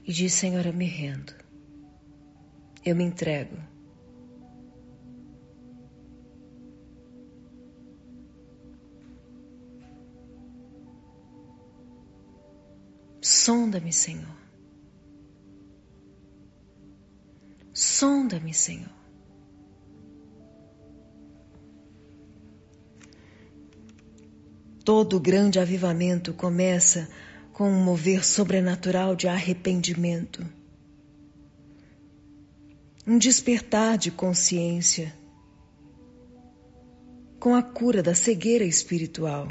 e 0.06 0.10
diz: 0.10 0.32
Senhor, 0.32 0.64
eu 0.64 0.72
me 0.72 0.86
rendo, 0.86 1.34
eu 2.82 2.96
me 2.96 3.04
entrego. 3.04 3.58
Sonda-me, 13.50 13.92
Senhor. 13.92 14.36
Sonda-me, 17.74 18.54
Senhor. 18.54 18.94
Todo 24.84 25.18
grande 25.18 25.58
avivamento 25.58 26.32
começa 26.32 27.10
com 27.52 27.68
um 27.68 27.82
mover 27.82 28.24
sobrenatural 28.24 29.16
de 29.16 29.26
arrependimento, 29.26 30.46
um 33.04 33.18
despertar 33.18 33.98
de 33.98 34.12
consciência, 34.12 35.12
com 37.40 37.56
a 37.56 37.62
cura 37.64 38.00
da 38.00 38.14
cegueira 38.14 38.64
espiritual. 38.64 39.48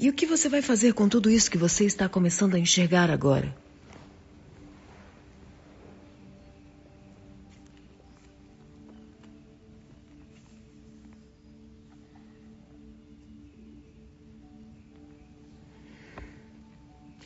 E 0.00 0.08
o 0.08 0.14
que 0.14 0.24
você 0.24 0.48
vai 0.48 0.62
fazer 0.62 0.94
com 0.94 1.06
tudo 1.06 1.28
isso 1.28 1.50
que 1.50 1.58
você 1.58 1.84
está 1.84 2.08
começando 2.08 2.54
a 2.54 2.58
enxergar 2.58 3.10
agora? 3.10 3.54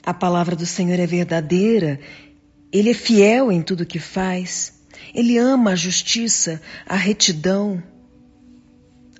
A 0.02 0.12
palavra 0.12 0.56
do 0.56 0.66
Senhor 0.66 0.98
é 0.98 1.06
verdadeira, 1.06 2.00
ele 2.72 2.90
é 2.90 2.94
fiel 2.94 3.52
em 3.52 3.62
tudo 3.62 3.87
que 3.87 4.00
faz, 4.00 4.82
ele 5.14 5.38
ama 5.38 5.70
a 5.70 5.76
justiça, 5.76 6.60
a 6.84 6.96
retidão. 6.96 7.80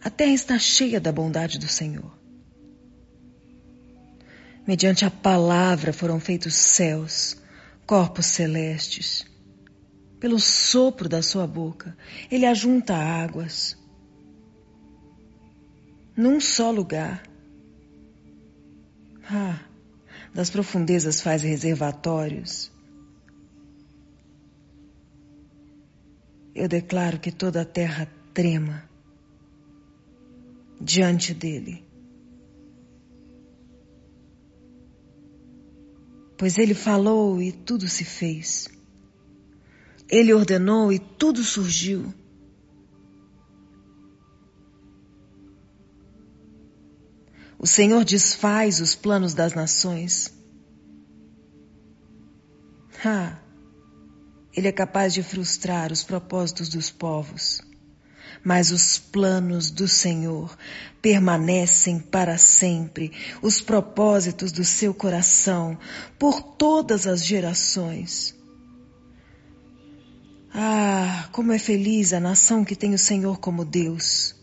A 0.02 0.10
terra 0.10 0.32
está 0.32 0.58
cheia 0.58 1.00
da 1.00 1.12
bondade 1.12 1.56
do 1.56 1.68
Senhor. 1.68 2.23
Mediante 4.66 5.05
a 5.05 5.11
palavra 5.11 5.92
foram 5.92 6.18
feitos 6.18 6.55
céus, 6.55 7.37
corpos 7.87 8.27
celestes. 8.27 9.27
Pelo 10.18 10.40
sopro 10.40 11.07
da 11.07 11.20
sua 11.22 11.46
boca, 11.46 11.94
ele 12.31 12.46
ajunta 12.46 12.94
águas. 12.94 13.77
Num 16.16 16.40
só 16.40 16.70
lugar. 16.70 17.22
Ah, 19.29 19.61
das 20.33 20.48
profundezas 20.48 21.20
faz 21.20 21.42
reservatórios. 21.42 22.72
Eu 26.55 26.68
declaro 26.68 27.18
que 27.18 27.33
toda 27.33 27.62
a 27.62 27.64
terra 27.66 28.08
trema 28.33 28.88
diante 30.81 31.35
dele. 31.35 31.85
Pois 36.37 36.58
ele 36.58 36.74
falou 36.74 37.40
e 37.40 37.52
tudo 37.52 37.88
se 37.88 38.04
fez. 38.04 38.68
Ele 40.08 40.32
ordenou 40.32 40.92
e 40.92 40.98
tudo 40.98 41.42
surgiu. 41.42 42.12
O 47.58 47.66
Senhor 47.66 48.04
desfaz 48.04 48.80
os 48.80 48.94
planos 48.94 49.32
das 49.32 49.54
nações. 49.54 50.30
Ah, 53.02 53.38
Ele 54.54 54.68
é 54.68 54.72
capaz 54.72 55.12
de 55.12 55.22
frustrar 55.22 55.92
os 55.92 56.02
propósitos 56.02 56.68
dos 56.68 56.90
povos. 56.90 57.60
Mas 58.44 58.70
os 58.70 58.98
planos 58.98 59.70
do 59.70 59.88
Senhor 59.88 60.56
permanecem 61.00 61.98
para 61.98 62.36
sempre, 62.36 63.10
os 63.40 63.60
propósitos 63.60 64.52
do 64.52 64.64
seu 64.64 64.92
coração 64.92 65.78
por 66.18 66.42
todas 66.42 67.06
as 67.06 67.24
gerações. 67.24 68.34
Ah, 70.52 71.28
como 71.32 71.52
é 71.52 71.58
feliz 71.58 72.12
a 72.12 72.20
nação 72.20 72.64
que 72.64 72.76
tem 72.76 72.94
o 72.94 72.98
Senhor 72.98 73.38
como 73.38 73.64
Deus. 73.64 74.36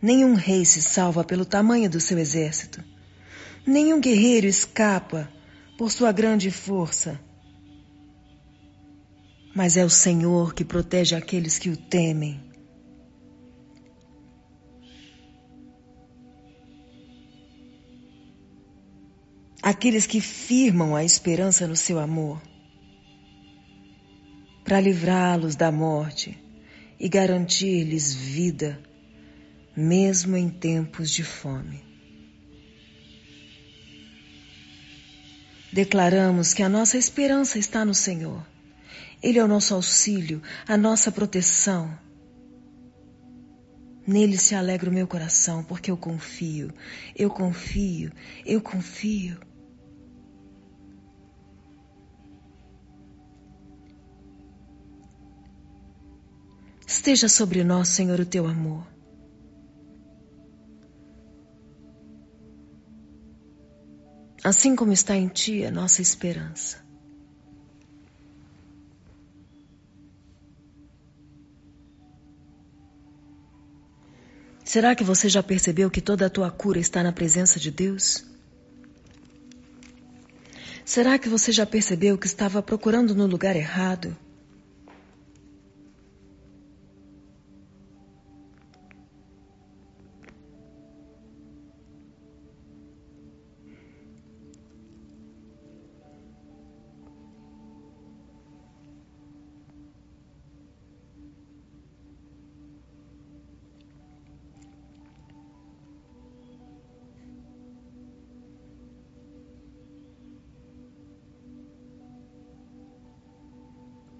Nenhum 0.00 0.34
rei 0.34 0.64
se 0.64 0.80
salva 0.80 1.22
pelo 1.22 1.44
tamanho 1.44 1.90
do 1.90 2.00
seu 2.00 2.18
exército. 2.18 2.82
Nenhum 3.68 4.00
guerreiro 4.00 4.46
escapa 4.46 5.30
por 5.76 5.90
sua 5.90 6.10
grande 6.10 6.50
força. 6.50 7.20
Mas 9.54 9.76
é 9.76 9.84
o 9.84 9.90
Senhor 9.90 10.54
que 10.54 10.64
protege 10.64 11.14
aqueles 11.14 11.58
que 11.58 11.68
o 11.68 11.76
temem. 11.76 12.40
Aqueles 19.62 20.06
que 20.06 20.18
firmam 20.18 20.96
a 20.96 21.04
esperança 21.04 21.66
no 21.66 21.76
seu 21.76 21.98
amor, 21.98 22.40
para 24.64 24.80
livrá-los 24.80 25.54
da 25.54 25.70
morte 25.70 26.42
e 26.98 27.06
garantir-lhes 27.06 28.14
vida 28.14 28.80
mesmo 29.76 30.38
em 30.38 30.48
tempos 30.48 31.10
de 31.10 31.22
fome. 31.22 31.87
Declaramos 35.72 36.54
que 36.54 36.62
a 36.62 36.68
nossa 36.68 36.96
esperança 36.96 37.58
está 37.58 37.84
no 37.84 37.94
Senhor. 37.94 38.44
Ele 39.22 39.38
é 39.38 39.44
o 39.44 39.48
nosso 39.48 39.74
auxílio, 39.74 40.42
a 40.66 40.76
nossa 40.76 41.12
proteção. 41.12 41.90
Nele 44.06 44.38
se 44.38 44.54
alegra 44.54 44.88
o 44.88 44.92
meu 44.92 45.06
coração, 45.06 45.62
porque 45.62 45.90
eu 45.90 45.96
confio, 45.96 46.72
eu 47.14 47.28
confio, 47.28 48.10
eu 48.46 48.60
confio. 48.60 49.36
Esteja 56.86 57.28
sobre 57.28 57.62
nós, 57.62 57.88
Senhor, 57.88 58.18
o 58.18 58.24
teu 58.24 58.46
amor. 58.46 58.86
Assim 64.42 64.76
como 64.76 64.92
está 64.92 65.16
em 65.16 65.28
Ti 65.28 65.64
a 65.64 65.70
nossa 65.70 66.00
esperança. 66.02 66.86
Será 74.64 74.94
que 74.94 75.02
você 75.02 75.28
já 75.28 75.42
percebeu 75.42 75.90
que 75.90 76.00
toda 76.00 76.26
a 76.26 76.30
tua 76.30 76.50
cura 76.50 76.78
está 76.78 77.02
na 77.02 77.10
presença 77.10 77.58
de 77.58 77.70
Deus? 77.70 78.24
Será 80.84 81.18
que 81.18 81.28
você 81.28 81.50
já 81.52 81.64
percebeu 81.64 82.18
que 82.18 82.26
estava 82.26 82.62
procurando 82.62 83.14
no 83.14 83.26
lugar 83.26 83.56
errado? 83.56 84.14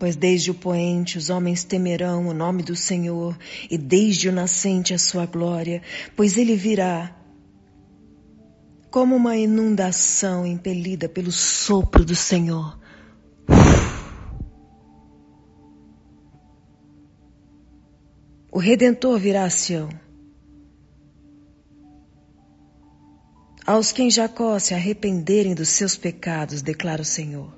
Pois 0.09 0.17
desde 0.17 0.51
o 0.51 0.55
poente 0.55 1.19
os 1.19 1.29
homens 1.29 1.65
temerão 1.65 2.29
o 2.29 2.33
nome 2.33 2.63
do 2.63 2.75
Senhor, 2.75 3.39
e 3.71 3.77
desde 3.77 4.31
o 4.31 4.33
nascente 4.33 4.95
a 4.95 4.99
sua 4.99 5.27
glória, 5.27 5.83
pois 6.17 6.39
ele 6.39 6.57
virá 6.57 7.15
como 8.91 9.15
uma 9.15 9.37
inundação 9.37 10.47
impelida 10.47 11.11
pelo 11.11 11.31
sopro 11.31 12.07
do 12.07 12.17
Senhor. 12.17 12.81
O 18.51 18.59
Redentor 18.59 19.19
virá 19.19 19.45
a 19.45 19.51
Sião. 19.51 19.91
Aos 23.67 23.93
que 23.93 24.03
em 24.03 24.11
Jacó 24.11 24.59
se 24.59 24.73
arrependerem 24.73 25.55
dos 25.55 25.69
seus 25.69 25.99
pecados, 25.99 26.63
declara 26.63 27.03
o 27.03 27.05
Senhor. 27.05 27.58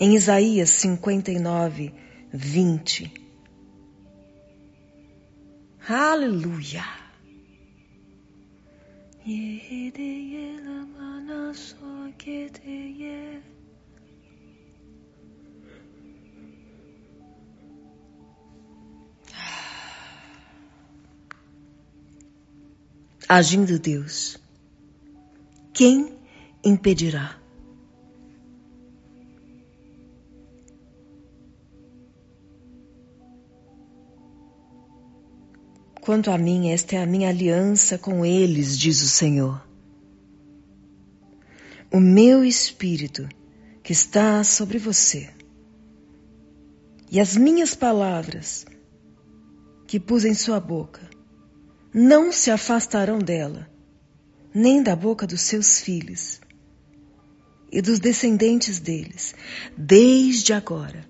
Em 0.00 0.14
Isaías 0.14 0.70
59, 0.70 1.92
20. 2.32 3.12
Aleluia. 5.88 6.84
Agindo 23.28 23.78
Deus, 23.78 24.38
quem 25.74 26.16
impedirá? 26.64 27.47
Quanto 36.08 36.30
a 36.30 36.38
mim, 36.38 36.70
esta 36.70 36.96
é 36.96 37.02
a 37.02 37.06
minha 37.06 37.28
aliança 37.28 37.98
com 37.98 38.24
eles, 38.24 38.78
diz 38.78 39.02
o 39.02 39.06
Senhor. 39.06 39.62
O 41.92 42.00
meu 42.00 42.42
espírito 42.42 43.28
que 43.82 43.92
está 43.92 44.42
sobre 44.42 44.78
você 44.78 45.28
e 47.10 47.20
as 47.20 47.36
minhas 47.36 47.74
palavras 47.74 48.64
que 49.86 50.00
pus 50.00 50.24
em 50.24 50.32
sua 50.32 50.58
boca 50.58 51.02
não 51.92 52.32
se 52.32 52.50
afastarão 52.50 53.18
dela, 53.18 53.70
nem 54.54 54.82
da 54.82 54.96
boca 54.96 55.26
dos 55.26 55.42
seus 55.42 55.78
filhos 55.78 56.40
e 57.70 57.82
dos 57.82 57.98
descendentes 57.98 58.78
deles, 58.78 59.34
desde 59.76 60.54
agora 60.54 61.06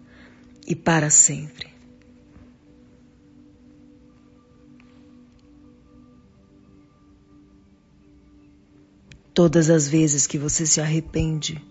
e 0.66 0.74
para 0.74 1.09
sempre. 1.09 1.78
Todas 9.39 9.70
as 9.70 9.86
vezes 9.86 10.26
que 10.26 10.36
você 10.36 10.66
se 10.66 10.80
arrepende. 10.80 11.64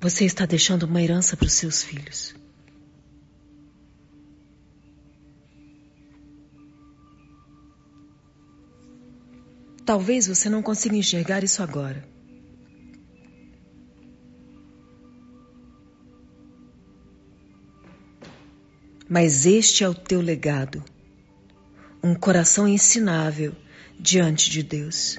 Você 0.00 0.24
está 0.24 0.44
deixando 0.44 0.82
uma 0.82 1.00
herança 1.00 1.36
para 1.36 1.46
os 1.46 1.52
seus 1.52 1.84
filhos. 1.84 2.34
Talvez 9.84 10.26
você 10.26 10.50
não 10.50 10.60
consiga 10.60 10.96
enxergar 10.96 11.44
isso 11.44 11.62
agora. 11.62 12.04
Mas 19.18 19.46
este 19.46 19.82
é 19.82 19.88
o 19.88 19.94
teu 19.94 20.20
legado, 20.20 20.84
um 22.04 22.14
coração 22.14 22.68
ensinável 22.68 23.54
diante 23.98 24.50
de 24.50 24.62
Deus. 24.62 25.18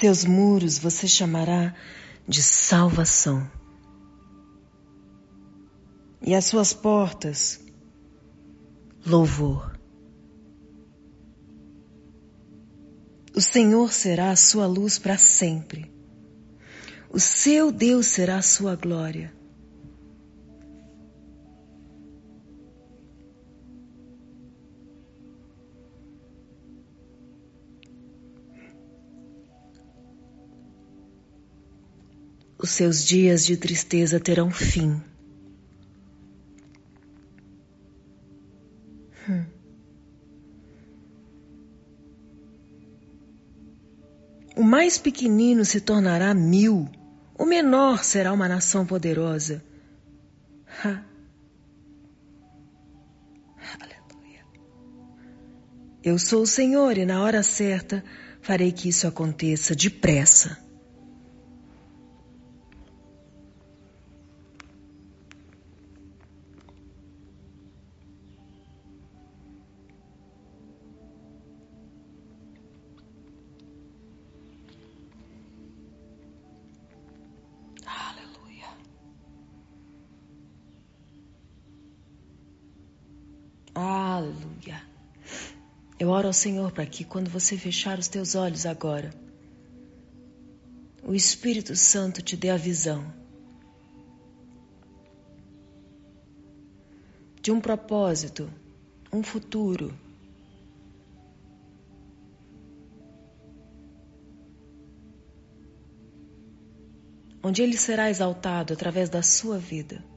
Seus 0.00 0.24
muros 0.24 0.78
você 0.78 1.06
chamará 1.06 1.74
de 2.26 2.42
salvação. 2.42 3.46
E 6.22 6.34
as 6.34 6.46
suas 6.46 6.72
portas, 6.72 7.60
louvor. 9.04 9.78
O 13.34 13.40
Senhor 13.40 13.92
será 13.92 14.30
a 14.30 14.36
sua 14.36 14.66
luz 14.66 14.98
para 14.98 15.18
sempre. 15.18 15.92
O 17.10 17.20
seu 17.20 17.70
Deus 17.70 18.06
será 18.06 18.38
a 18.38 18.42
sua 18.42 18.76
glória. 18.76 19.32
Os 32.62 32.70
seus 32.70 33.04
dias 33.04 33.44
de 33.46 33.56
tristeza 33.56 34.20
terão 34.20 34.50
fim. 34.50 35.02
Hum. 39.28 39.44
O 44.56 44.62
mais 44.62 44.98
pequenino 44.98 45.64
se 45.64 45.80
tornará 45.80 46.34
mil, 46.34 46.86
o 47.38 47.46
menor 47.46 48.04
será 48.04 48.30
uma 48.32 48.46
nação 48.46 48.84
poderosa. 48.84 49.64
Ha. 50.84 51.02
Aleluia. 53.80 54.44
Eu 56.02 56.18
sou 56.18 56.42
o 56.42 56.46
Senhor 56.46 56.98
e 56.98 57.06
na 57.06 57.22
hora 57.22 57.42
certa 57.42 58.04
farei 58.42 58.70
que 58.70 58.90
isso 58.90 59.06
aconteça 59.06 59.74
depressa. 59.74 60.69
Ao 86.30 86.34
Senhor 86.34 86.70
para 86.70 86.86
que 86.86 87.02
quando 87.02 87.28
você 87.28 87.58
fechar 87.58 87.98
os 87.98 88.06
teus 88.06 88.36
olhos 88.36 88.64
agora, 88.64 89.12
o 91.02 91.12
Espírito 91.12 91.74
Santo 91.74 92.22
te 92.22 92.36
dê 92.36 92.50
a 92.50 92.56
visão 92.56 93.12
de 97.42 97.50
um 97.50 97.60
propósito, 97.60 98.48
um 99.12 99.24
futuro. 99.24 99.92
Onde 107.42 107.60
ele 107.62 107.76
será 107.76 108.08
exaltado 108.08 108.74
através 108.74 109.08
da 109.08 109.22
sua 109.22 109.58
vida. 109.58 110.09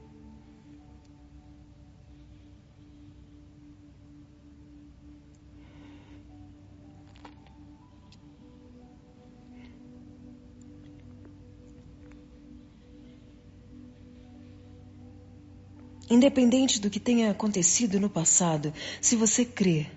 Independente 16.14 16.80
do 16.80 16.88
que 16.88 17.00
tenha 17.00 17.32
acontecido 17.32 17.98
no 17.98 18.08
passado, 18.08 18.72
se 19.00 19.16
você 19.16 19.44
crê, 19.44 19.88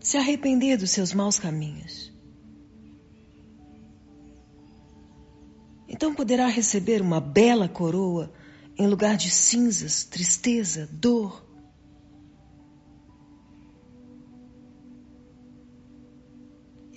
se 0.00 0.16
arrepender 0.16 0.76
dos 0.76 0.90
seus 0.90 1.12
maus 1.12 1.38
caminhos, 1.38 2.12
então 5.88 6.12
poderá 6.12 6.48
receber 6.48 7.00
uma 7.00 7.20
bela 7.20 7.68
coroa 7.68 8.32
em 8.76 8.88
lugar 8.88 9.16
de 9.16 9.30
cinzas, 9.30 10.02
tristeza, 10.02 10.88
dor, 10.90 11.46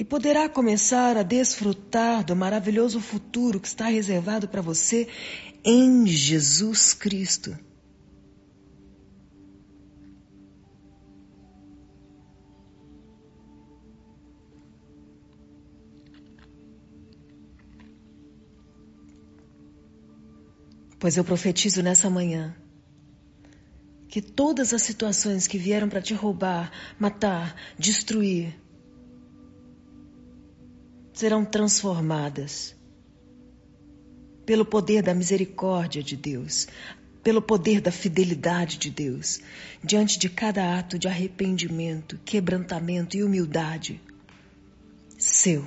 poderá 0.10 0.50
começar 0.50 1.16
a 1.16 1.24
desfrutar 1.24 2.26
do 2.26 2.36
maravilhoso 2.36 3.00
futuro 3.00 3.60
que 3.60 3.68
está 3.68 3.86
reservado 3.86 4.48
para 4.48 4.62
você 4.62 5.08
em 5.64 6.08
Jesus 6.08 6.94
Cristo. 6.94 7.56
Pois 20.98 21.16
eu 21.16 21.24
profetizo 21.24 21.82
nessa 21.82 22.10
manhã 22.10 22.54
que 24.10 24.22
todas 24.22 24.74
as 24.74 24.82
situações 24.82 25.48
que 25.48 25.58
vieram 25.58 25.88
para 25.88 26.02
te 26.02 26.14
roubar, 26.14 26.72
matar, 27.00 27.56
destruir, 27.78 28.60
serão 31.20 31.44
transformadas 31.44 32.74
pelo 34.46 34.64
poder 34.64 35.04
da 35.04 35.14
misericórdia 35.14 36.02
de 36.02 36.16
Deus, 36.16 36.66
pelo 37.22 37.42
poder 37.42 37.82
da 37.82 37.92
fidelidade 37.92 38.78
de 38.78 38.90
Deus, 38.90 39.42
diante 39.84 40.18
de 40.18 40.30
cada 40.30 40.80
ato 40.80 40.98
de 40.98 41.10
arrependimento, 41.10 42.18
quebrantamento 42.24 43.18
e 43.18 43.24
humildade 43.24 44.02
seu. 45.18 45.66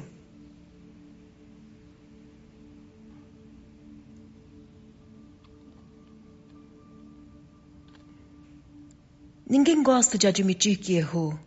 Ninguém 9.47 9.83
gosta 9.83 10.17
de 10.17 10.27
admitir 10.27 10.79
que 10.79 10.95
errou. 10.95 11.39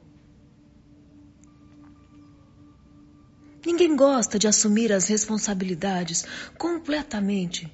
Ninguém 3.66 3.95
gosta 3.95 4.38
de 4.38 4.47
assumir 4.47 4.93
as 4.93 5.07
responsabilidades 5.07 6.26
completamente 6.57 7.72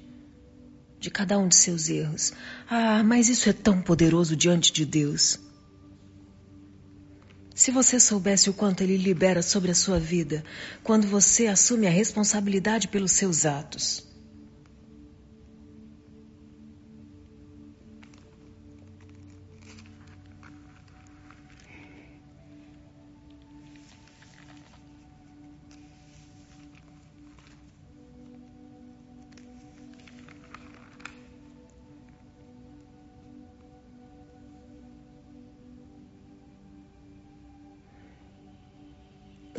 de 0.98 1.10
cada 1.10 1.36
um 1.38 1.48
de 1.48 1.56
seus 1.56 1.88
erros. 1.88 2.32
Ah, 2.70 3.02
mas 3.02 3.28
isso 3.28 3.48
é 3.48 3.52
tão 3.52 3.82
poderoso 3.82 4.34
diante 4.36 4.72
de 4.72 4.86
Deus. 4.86 5.38
Se 7.54 7.70
você 7.70 8.00
soubesse 8.00 8.48
o 8.48 8.54
quanto 8.54 8.82
Ele 8.82 8.96
libera 8.96 9.42
sobre 9.42 9.70
a 9.70 9.74
sua 9.74 9.98
vida 9.98 10.42
quando 10.82 11.06
você 11.06 11.46
assume 11.48 11.86
a 11.86 11.90
responsabilidade 11.90 12.88
pelos 12.88 13.12
seus 13.12 13.44
atos. 13.44 14.11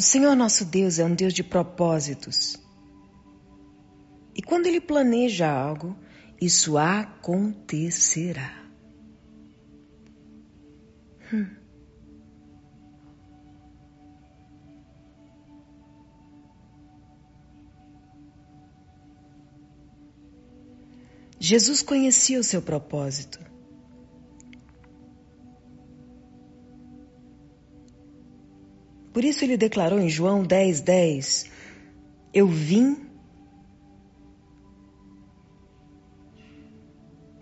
O 0.03 0.05
Senhor 0.05 0.35
nosso 0.35 0.65
Deus 0.65 0.99
é 0.99 1.05
um 1.05 1.15
Deus 1.15 1.33
de 1.33 1.41
propósitos. 1.41 2.61
E 4.35 4.41
quando 4.41 4.65
Ele 4.67 4.81
planeja 4.81 5.49
algo, 5.49 5.97
isso 6.41 6.77
acontecerá. 6.77 8.51
Hum. 11.33 11.47
Jesus 21.39 21.81
conhecia 21.81 22.41
o 22.41 22.43
seu 22.43 22.61
propósito. 22.61 23.39
Por 29.13 29.23
isso 29.23 29.45
ele 29.45 29.55
declarou 29.55 29.99
em 29.99 30.09
João 30.09 30.43
10, 30.43 30.81
10: 30.81 31.45
Eu 32.33 32.47
vim 32.47 32.97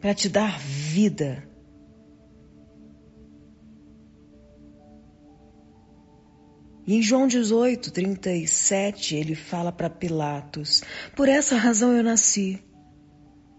para 0.01 0.13
te 0.13 0.27
dar 0.27 0.59
vida. 0.59 1.47
E 6.85 6.95
em 6.95 7.01
João 7.01 7.25
18, 7.27 7.91
37, 7.91 9.15
ele 9.15 9.33
fala 9.33 9.71
para 9.71 9.89
Pilatos: 9.89 10.83
Por 11.15 11.29
essa 11.29 11.55
razão 11.55 11.95
eu 11.95 12.03
nasci, 12.03 12.61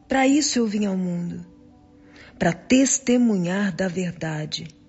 para 0.06 0.26
isso 0.26 0.58
eu 0.58 0.66
vim 0.66 0.84
ao 0.84 0.98
mundo, 0.98 1.46
para 2.38 2.52
testemunhar 2.52 3.74
da 3.74 3.88
verdade. 3.88 4.81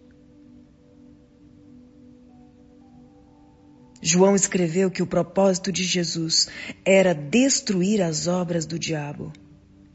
João 4.05 4.35
escreveu 4.35 4.91
que 4.91 5.01
o 5.01 5.07
propósito 5.07 5.71
de 5.71 5.81
Jesus 5.81 6.49
era 6.83 7.13
destruir 7.15 8.01
as 8.01 8.27
obras 8.27 8.65
do 8.65 8.77
diabo. 8.77 9.31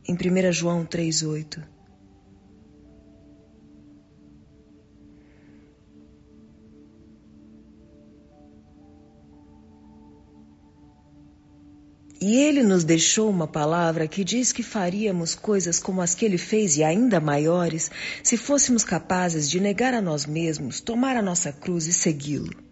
Em 0.08 0.14
1 0.14 0.50
João 0.50 0.86
3,8. 0.86 1.62
E 12.18 12.34
ele 12.34 12.62
nos 12.62 12.82
deixou 12.84 13.28
uma 13.28 13.46
palavra 13.46 14.08
que 14.08 14.24
diz 14.24 14.52
que 14.52 14.62
faríamos 14.62 15.34
coisas 15.34 15.78
como 15.78 16.00
as 16.00 16.14
que 16.14 16.24
ele 16.24 16.38
fez 16.38 16.78
e 16.78 16.82
ainda 16.82 17.20
maiores 17.20 17.90
se 18.22 18.38
fôssemos 18.38 18.84
capazes 18.84 19.50
de 19.50 19.60
negar 19.60 19.92
a 19.92 20.00
nós 20.00 20.24
mesmos, 20.24 20.80
tomar 20.80 21.14
a 21.14 21.22
nossa 21.22 21.52
cruz 21.52 21.86
e 21.86 21.92
segui-lo. 21.92 22.67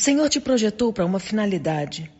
Senhor 0.00 0.28
te 0.28 0.40
projetou 0.40 0.92
para 0.92 1.04
uma 1.04 1.20
finalidade. 1.20 2.10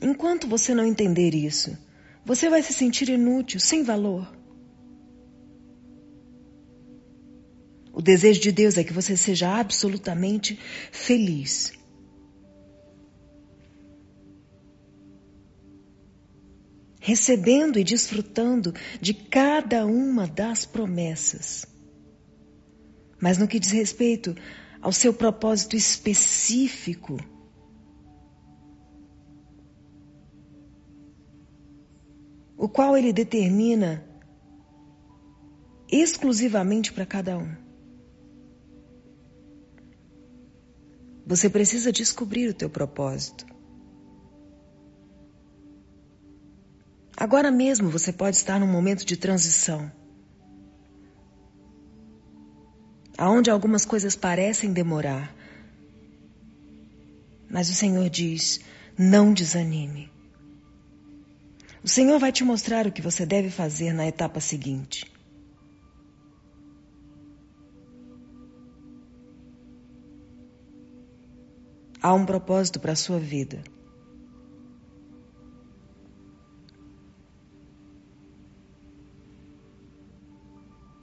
Enquanto 0.00 0.46
você 0.46 0.74
não 0.74 0.84
entender 0.84 1.34
isso, 1.34 1.76
você 2.24 2.48
vai 2.48 2.62
se 2.62 2.72
sentir 2.72 3.08
inútil, 3.08 3.58
sem 3.58 3.82
valor. 3.82 4.32
O 7.92 8.00
desejo 8.00 8.40
de 8.40 8.52
Deus 8.52 8.78
é 8.78 8.84
que 8.84 8.92
você 8.92 9.16
seja 9.16 9.58
absolutamente 9.58 10.58
feliz. 10.92 11.72
recebendo 17.06 17.78
e 17.78 17.84
desfrutando 17.84 18.74
de 19.00 19.14
cada 19.14 19.86
uma 19.86 20.26
das 20.26 20.66
promessas. 20.66 21.64
Mas 23.20 23.38
no 23.38 23.46
que 23.46 23.60
diz 23.60 23.70
respeito 23.70 24.34
ao 24.86 24.92
seu 24.92 25.12
propósito 25.12 25.74
específico, 25.74 27.16
o 32.56 32.68
qual 32.68 32.96
ele 32.96 33.12
determina 33.12 34.08
exclusivamente 35.90 36.92
para 36.92 37.04
cada 37.04 37.36
um. 37.36 37.52
Você 41.26 41.50
precisa 41.50 41.90
descobrir 41.90 42.48
o 42.50 42.54
teu 42.54 42.70
propósito. 42.70 43.44
Agora 47.16 47.50
mesmo 47.50 47.90
você 47.90 48.12
pode 48.12 48.36
estar 48.36 48.60
num 48.60 48.70
momento 48.70 49.04
de 49.04 49.16
transição. 49.16 49.90
Aonde 53.18 53.50
algumas 53.50 53.84
coisas 53.84 54.14
parecem 54.14 54.72
demorar. 54.72 55.34
Mas 57.48 57.70
o 57.70 57.74
Senhor 57.74 58.08
diz: 58.10 58.60
não 58.98 59.32
desanime. 59.32 60.10
O 61.82 61.88
Senhor 61.88 62.18
vai 62.18 62.32
te 62.32 62.42
mostrar 62.42 62.86
o 62.86 62.92
que 62.92 63.00
você 63.00 63.24
deve 63.24 63.48
fazer 63.48 63.92
na 63.92 64.06
etapa 64.06 64.40
seguinte. 64.40 65.10
Há 72.02 72.12
um 72.12 72.26
propósito 72.26 72.78
para 72.80 72.92
a 72.92 72.96
sua 72.96 73.18
vida. 73.18 73.62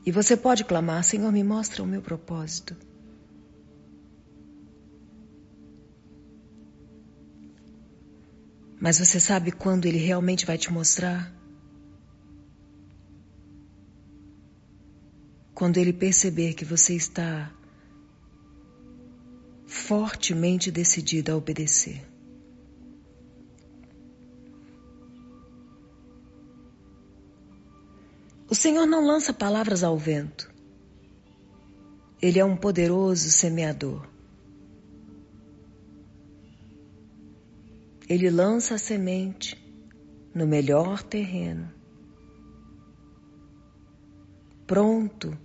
E 0.05 0.11
você 0.11 0.35
pode 0.35 0.65
clamar: 0.65 1.03
Senhor, 1.03 1.31
me 1.31 1.43
mostra 1.43 1.81
o 1.81 1.87
meu 1.87 2.01
propósito. 2.01 2.75
Mas 8.79 8.99
você 8.99 9.17
sabe 9.17 9.51
quando 9.51 9.85
ele 9.85 9.97
realmente 9.97 10.45
vai 10.45 10.57
te 10.57 10.71
mostrar? 10.71 11.33
Quando 15.53 15.77
ele 15.77 15.93
perceber 15.93 16.53
que 16.53 16.65
você 16.65 16.93
está 16.93 17.49
fortemente 19.65 20.69
decidida 20.69 21.31
a 21.31 21.37
obedecer. 21.37 22.12
O 28.53 28.55
Senhor 28.55 28.85
não 28.85 29.03
lança 29.03 29.33
palavras 29.33 29.83
ao 29.83 29.97
vento. 29.97 30.47
Ele 32.21 32.37
é 32.37 32.45
um 32.45 32.55
poderoso 32.55 33.31
semeador. 33.31 34.07
Ele 38.07 38.29
lança 38.29 38.75
a 38.75 38.77
semente 38.77 39.57
no 40.35 40.45
melhor 40.45 41.01
terreno, 41.01 41.73
pronto 44.67 45.35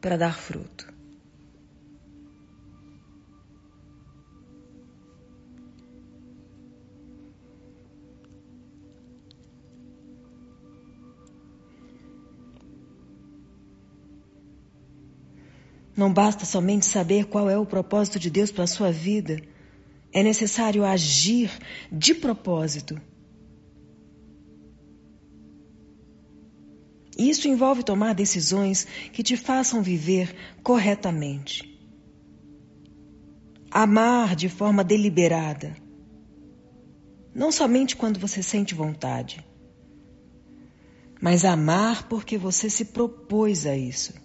para 0.00 0.16
dar 0.16 0.34
fruto. 0.34 0.93
Não 15.96 16.12
basta 16.12 16.44
somente 16.44 16.86
saber 16.86 17.26
qual 17.26 17.48
é 17.48 17.56
o 17.56 17.66
propósito 17.66 18.18
de 18.18 18.28
Deus 18.28 18.50
para 18.50 18.64
a 18.64 18.68
sua 18.68 18.90
vida. 18.90 19.40
É 20.12 20.22
necessário 20.22 20.84
agir 20.84 21.50
de 21.90 22.14
propósito. 22.14 23.00
Isso 27.16 27.46
envolve 27.46 27.84
tomar 27.84 28.12
decisões 28.12 28.86
que 29.12 29.22
te 29.22 29.36
façam 29.36 29.82
viver 29.82 30.34
corretamente. 30.62 31.78
Amar 33.70 34.34
de 34.34 34.48
forma 34.48 34.82
deliberada. 34.82 35.76
Não 37.32 37.52
somente 37.52 37.96
quando 37.96 38.18
você 38.18 38.42
sente 38.42 38.74
vontade, 38.74 39.44
mas 41.20 41.44
amar 41.44 42.08
porque 42.08 42.36
você 42.36 42.68
se 42.68 42.86
propôs 42.86 43.66
a 43.66 43.76
isso. 43.76 44.23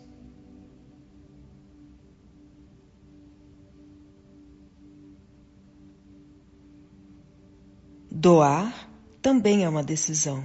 Doar 8.21 8.91
também 9.21 9.63
é 9.63 9.69
uma 9.69 9.81
decisão. 9.81 10.43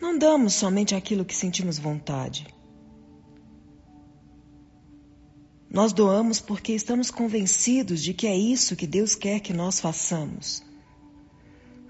Não 0.00 0.16
damos 0.16 0.54
somente 0.54 0.94
aquilo 0.94 1.24
que 1.24 1.34
sentimos 1.34 1.76
vontade. 1.76 2.46
Nós 5.68 5.92
doamos 5.92 6.40
porque 6.40 6.72
estamos 6.72 7.10
convencidos 7.10 8.00
de 8.00 8.14
que 8.14 8.28
é 8.28 8.36
isso 8.36 8.76
que 8.76 8.86
Deus 8.86 9.16
quer 9.16 9.40
que 9.40 9.52
nós 9.52 9.80
façamos. 9.80 10.62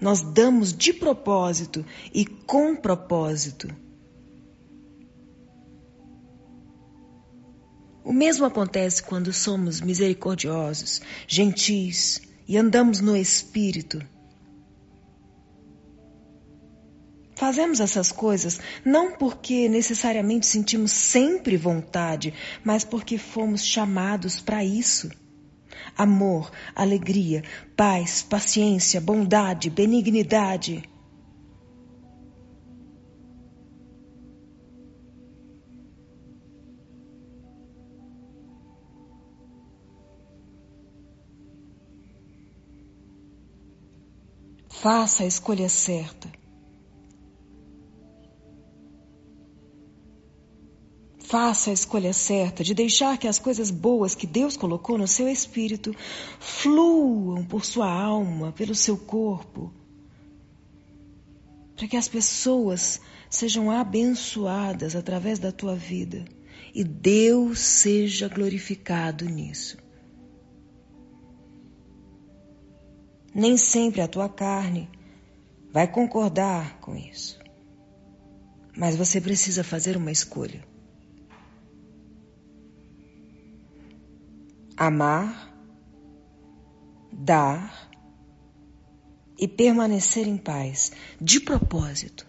Nós 0.01 0.23
damos 0.23 0.73
de 0.75 0.91
propósito 0.91 1.85
e 2.11 2.25
com 2.25 2.75
propósito. 2.75 3.67
O 8.03 8.11
mesmo 8.11 8.43
acontece 8.43 9.03
quando 9.03 9.31
somos 9.31 9.81
misericordiosos, 9.81 10.99
gentis, 11.27 12.30
e 12.51 12.57
andamos 12.57 12.99
no 12.99 13.15
Espírito. 13.15 14.05
Fazemos 17.33 17.79
essas 17.79 18.11
coisas 18.11 18.59
não 18.83 19.13
porque 19.13 19.69
necessariamente 19.69 20.45
sentimos 20.45 20.91
sempre 20.91 21.55
vontade, 21.55 22.33
mas 22.61 22.83
porque 22.83 23.17
fomos 23.17 23.63
chamados 23.63 24.41
para 24.41 24.65
isso. 24.65 25.09
Amor, 25.97 26.51
alegria, 26.75 27.41
paz, 27.73 28.21
paciência, 28.21 28.99
bondade, 28.99 29.69
benignidade. 29.69 30.83
Faça 44.81 45.21
a 45.21 45.27
escolha 45.27 45.69
certa. 45.69 46.27
Faça 51.19 51.69
a 51.69 51.73
escolha 51.73 52.11
certa 52.13 52.63
de 52.63 52.73
deixar 52.73 53.15
que 53.19 53.27
as 53.27 53.37
coisas 53.37 53.69
boas 53.69 54.15
que 54.15 54.25
Deus 54.25 54.57
colocou 54.57 54.97
no 54.97 55.07
seu 55.07 55.29
espírito 55.29 55.95
fluam 56.39 57.45
por 57.45 57.63
sua 57.63 57.93
alma, 57.93 58.51
pelo 58.53 58.73
seu 58.73 58.97
corpo, 58.97 59.71
para 61.75 61.87
que 61.87 61.95
as 61.95 62.07
pessoas 62.07 62.99
sejam 63.29 63.69
abençoadas 63.69 64.95
através 64.95 65.37
da 65.37 65.51
tua 65.51 65.75
vida 65.75 66.25
e 66.73 66.83
Deus 66.83 67.59
seja 67.59 68.27
glorificado 68.27 69.25
nisso. 69.25 69.77
Nem 73.33 73.57
sempre 73.57 74.01
a 74.01 74.07
tua 74.07 74.27
carne 74.27 74.89
vai 75.71 75.87
concordar 75.87 76.79
com 76.79 76.95
isso. 76.95 77.39
Mas 78.75 78.95
você 78.95 79.21
precisa 79.21 79.63
fazer 79.63 79.95
uma 79.95 80.11
escolha. 80.11 80.63
Amar, 84.75 85.53
dar 87.11 87.89
e 89.37 89.47
permanecer 89.47 90.27
em 90.27 90.37
paz, 90.37 90.91
de 91.19 91.39
propósito. 91.39 92.25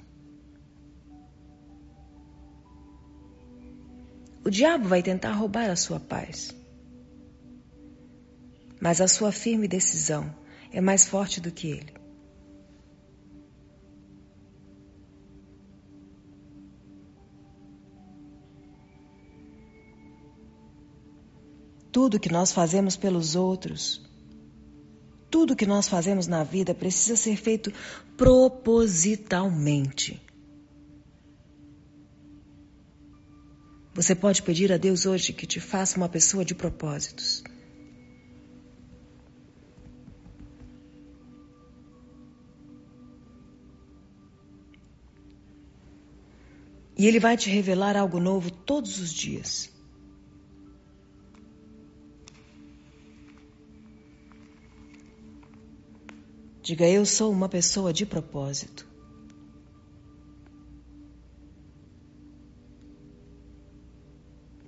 O 4.45 4.51
diabo 4.51 4.89
vai 4.89 5.03
tentar 5.03 5.33
roubar 5.33 5.71
a 5.71 5.77
sua 5.77 6.01
paz, 6.01 6.55
mas 8.81 9.01
a 9.01 9.07
sua 9.07 9.31
firme 9.31 9.69
decisão 9.69 10.42
é 10.73 10.81
mais 10.81 11.07
forte 11.07 11.41
do 11.41 11.51
que 11.51 11.69
ele. 11.69 11.95
Tudo 21.91 22.19
que 22.19 22.33
nós 22.33 22.53
fazemos 22.53 22.97
pelos 22.97 23.37
outros 23.37 24.03
tudo 25.33 25.57
que 25.57 25.65
nós 25.65 25.89
fazemos 25.89 26.27
na 26.27 26.45
vida 26.45 26.75
precisa 26.75 27.17
ser 27.17 27.37
feito 27.37 27.73
propositalmente. 28.19 30.21
Você 33.95 34.15
pode 34.15 34.43
pedir 34.43 34.71
a 34.71 34.77
Deus 34.77 35.07
hoje 35.07 35.33
que 35.33 35.47
te 35.47 35.59
faça 35.59 35.97
uma 35.97 36.09
pessoa 36.09 36.45
de 36.45 36.55
propósitos. 36.55 37.43
E 47.03 47.07
Ele 47.09 47.19
vai 47.19 47.37
te 47.37 47.51
revelar 47.51 47.97
algo 47.97 48.21
novo 48.21 48.49
todos 48.49 49.01
os 49.01 49.13
dias. 49.13 49.69
Diga, 56.63 56.89
eu 56.89 57.05
sou 57.05 57.33
uma 57.33 57.49
pessoa 57.49 57.93
de 57.93 58.07
propósito. 58.07 58.87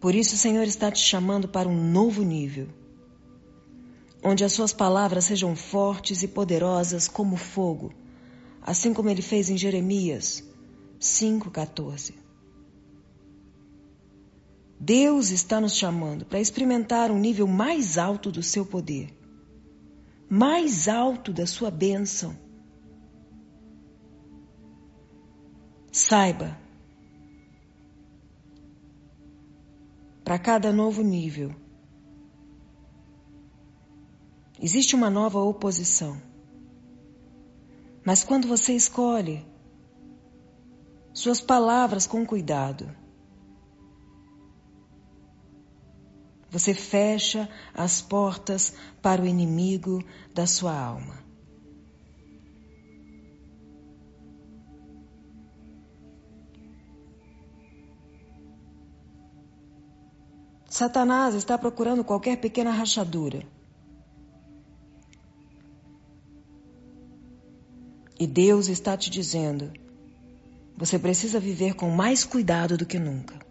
Por 0.00 0.12
isso 0.12 0.34
o 0.34 0.38
Senhor 0.38 0.64
está 0.64 0.90
te 0.90 0.98
chamando 0.98 1.46
para 1.46 1.68
um 1.68 1.88
novo 1.88 2.24
nível, 2.24 2.66
onde 4.24 4.42
as 4.42 4.52
suas 4.52 4.72
palavras 4.72 5.26
sejam 5.26 5.54
fortes 5.54 6.24
e 6.24 6.26
poderosas 6.26 7.06
como 7.06 7.36
fogo, 7.36 7.94
assim 8.60 8.92
como 8.92 9.08
ele 9.08 9.22
fez 9.22 9.48
em 9.50 9.56
Jeremias 9.56 10.42
5,14. 11.00 12.23
Deus 14.84 15.30
está 15.30 15.62
nos 15.62 15.74
chamando 15.74 16.26
para 16.26 16.38
experimentar 16.38 17.10
um 17.10 17.18
nível 17.18 17.46
mais 17.46 17.96
alto 17.96 18.30
do 18.30 18.42
seu 18.42 18.66
poder, 18.66 19.16
mais 20.28 20.88
alto 20.88 21.32
da 21.32 21.46
sua 21.46 21.70
bênção. 21.70 22.36
Saiba, 25.90 26.58
para 30.22 30.38
cada 30.38 30.70
novo 30.70 31.00
nível, 31.00 31.54
existe 34.60 34.94
uma 34.94 35.08
nova 35.08 35.38
oposição. 35.38 36.20
Mas 38.04 38.22
quando 38.22 38.46
você 38.46 38.74
escolhe 38.74 39.46
suas 41.14 41.40
palavras 41.40 42.06
com 42.06 42.26
cuidado, 42.26 43.03
Você 46.54 46.72
fecha 46.72 47.48
as 47.74 48.00
portas 48.00 48.74
para 49.02 49.20
o 49.20 49.26
inimigo 49.26 50.04
da 50.32 50.46
sua 50.46 50.72
alma. 50.72 51.18
Satanás 60.70 61.34
está 61.34 61.58
procurando 61.58 62.04
qualquer 62.04 62.36
pequena 62.36 62.70
rachadura. 62.70 63.44
E 68.16 68.28
Deus 68.28 68.68
está 68.68 68.96
te 68.96 69.10
dizendo: 69.10 69.72
você 70.76 71.00
precisa 71.00 71.40
viver 71.40 71.74
com 71.74 71.90
mais 71.90 72.22
cuidado 72.22 72.78
do 72.78 72.86
que 72.86 73.00
nunca. 73.00 73.43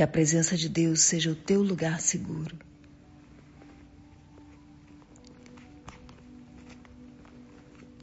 Que 0.00 0.04
a 0.04 0.08
presença 0.08 0.56
de 0.56 0.66
Deus 0.66 1.02
seja 1.02 1.30
o 1.30 1.34
teu 1.34 1.62
lugar 1.62 2.00
seguro. 2.00 2.56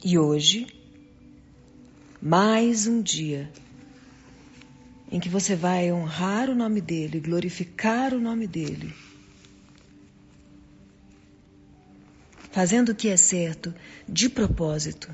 E 0.04 0.16
hoje, 0.16 0.68
mais 2.22 2.86
um 2.86 3.02
dia 3.02 3.50
em 5.10 5.18
que 5.18 5.28
você 5.28 5.56
vai 5.56 5.92
honrar 5.92 6.48
o 6.48 6.54
nome 6.54 6.80
dele, 6.80 7.18
glorificar 7.18 8.14
o 8.14 8.20
nome 8.20 8.46
dele, 8.46 8.94
fazendo 12.52 12.90
o 12.90 12.94
que 12.94 13.08
é 13.08 13.16
certo 13.16 13.74
de 14.08 14.28
propósito. 14.28 15.12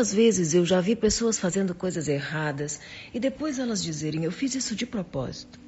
Muitas 0.00 0.14
vezes 0.14 0.54
eu 0.54 0.64
já 0.64 0.80
vi 0.80 0.96
pessoas 0.96 1.38
fazendo 1.38 1.74
coisas 1.74 2.08
erradas 2.08 2.80
e 3.12 3.20
depois 3.20 3.58
elas 3.58 3.82
dizerem: 3.82 4.24
Eu 4.24 4.32
fiz 4.32 4.54
isso 4.54 4.74
de 4.74 4.86
propósito. 4.86 5.60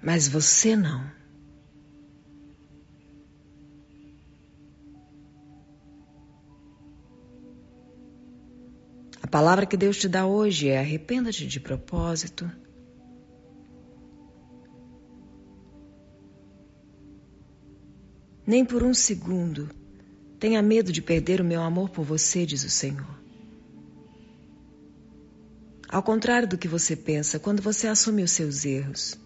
Mas 0.00 0.28
você 0.28 0.76
não. 0.76 1.15
A 9.26 9.28
palavra 9.28 9.66
que 9.66 9.76
Deus 9.76 9.96
te 9.96 10.08
dá 10.08 10.24
hoje 10.24 10.68
é 10.68 10.78
arrependa-te 10.78 11.48
de 11.48 11.58
propósito. 11.58 12.48
Nem 18.46 18.64
por 18.64 18.84
um 18.84 18.94
segundo 18.94 19.68
tenha 20.38 20.62
medo 20.62 20.92
de 20.92 21.02
perder 21.02 21.40
o 21.40 21.44
meu 21.44 21.60
amor 21.60 21.90
por 21.90 22.04
você, 22.04 22.46
diz 22.46 22.62
o 22.62 22.70
Senhor. 22.70 23.18
Ao 25.88 26.04
contrário 26.04 26.46
do 26.46 26.56
que 26.56 26.68
você 26.68 26.94
pensa, 26.94 27.40
quando 27.40 27.60
você 27.60 27.88
assume 27.88 28.22
os 28.22 28.30
seus 28.30 28.64
erros, 28.64 29.18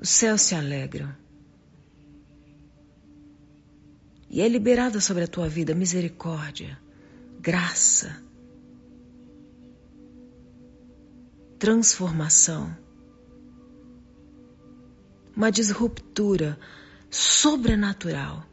os 0.00 0.10
céus 0.10 0.42
se 0.42 0.54
alegram. 0.54 1.12
E 4.30 4.40
é 4.40 4.46
liberada 4.46 5.00
sobre 5.00 5.24
a 5.24 5.28
tua 5.28 5.48
vida 5.48 5.74
misericórdia 5.74 6.78
graça, 7.40 8.22
transformação, 11.58 12.76
uma 15.34 15.50
disruptura 15.50 16.58
sobrenatural 17.08 18.44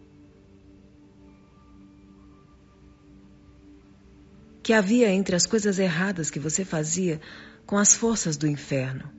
que 4.63 4.71
havia 4.71 5.09
entre 5.09 5.35
as 5.35 5.45
coisas 5.45 5.79
erradas 5.79 6.31
que 6.31 6.39
você 6.39 6.63
fazia 6.63 7.19
com 7.65 7.77
as 7.77 7.93
forças 7.93 8.37
do 8.37 8.47
inferno. 8.47 9.11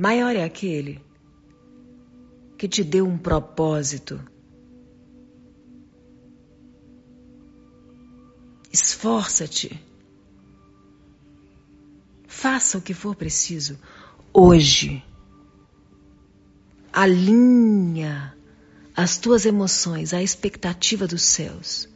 Maior 0.00 0.34
é 0.34 0.42
aquele 0.42 0.98
que 2.56 2.66
te 2.66 2.82
deu 2.82 3.06
um 3.06 3.18
propósito. 3.18 4.18
Esforça-te. 8.72 9.78
Faça 12.26 12.78
o 12.78 12.80
que 12.80 12.94
for 12.94 13.14
preciso 13.14 13.78
hoje. 14.32 15.04
Alinha 16.90 18.34
as 18.96 19.18
tuas 19.18 19.44
emoções 19.44 20.14
à 20.14 20.22
expectativa 20.22 21.06
dos 21.06 21.20
céus 21.20 21.86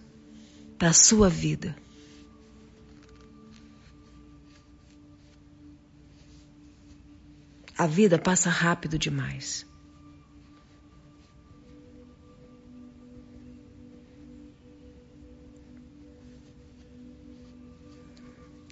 para 0.77 0.91
a 0.91 0.93
sua 0.93 1.31
vida. 1.31 1.75
A 7.77 7.87
vida 7.87 8.19
passa 8.19 8.49
rápido 8.49 8.99
demais. 8.99 9.67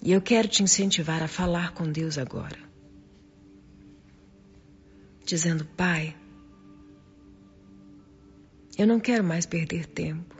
E 0.02 0.10
eu 0.10 0.20
quero 0.20 0.48
te 0.48 0.62
incentivar 0.62 1.22
a 1.22 1.28
falar 1.28 1.72
com 1.74 1.90
Deus 1.90 2.18
agora. 2.18 2.58
Dizendo, 5.24 5.64
Pai, 5.64 6.16
eu 8.76 8.86
não 8.86 8.98
quero 8.98 9.22
mais 9.22 9.46
perder 9.46 9.86
tempo. 9.86 10.34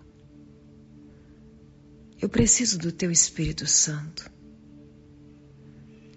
Eu 2.21 2.29
preciso 2.29 2.79
do 2.79 2.91
Teu 2.91 3.11
Espírito 3.11 3.67
Santo. 3.67 4.31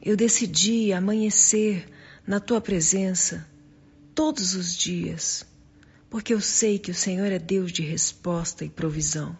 Eu 0.02 0.16
decidi 0.16 0.94
amanhecer 0.94 1.88
na 2.26 2.40
Tua 2.40 2.60
presença 2.60 3.48
todos 4.14 4.56
os 4.56 4.76
dias, 4.76 5.46
porque 6.10 6.34
eu 6.34 6.42
sei 6.42 6.80
que 6.80 6.92
o 6.92 6.96
Senhor 6.96 7.32
é 7.32 7.38
Deus 7.40 7.72
de 7.72 7.82
resposta 7.82 8.64
e 8.64 8.70
provisão. 8.70 9.38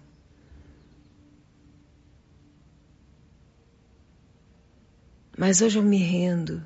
Mas 5.38 5.62
hoje 5.62 5.80
eu 5.80 5.84
me 5.84 5.98
rendo, 5.98 6.66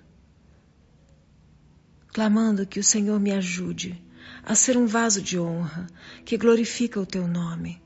clamando 2.10 2.68
que 2.68 2.80
o 2.80 2.84
Senhor 2.84 3.20
me 3.20 3.32
ajude 3.32 4.02
a 4.44 4.56
ser 4.56 4.78
um 4.78 4.86
vaso 4.86 5.22
de 5.22 5.40
honra 5.40 5.88
que 6.26 6.38
glorifica 6.38 7.00
o 7.00 7.06
teu 7.06 7.28
nome. 7.28 7.82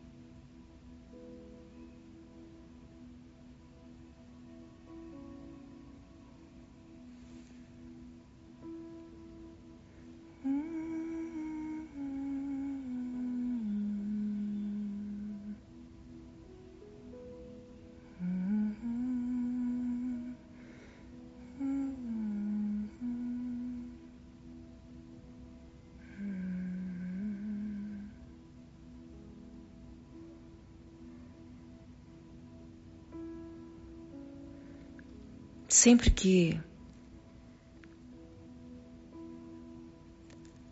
Sempre 35.83 36.09
que 36.09 36.57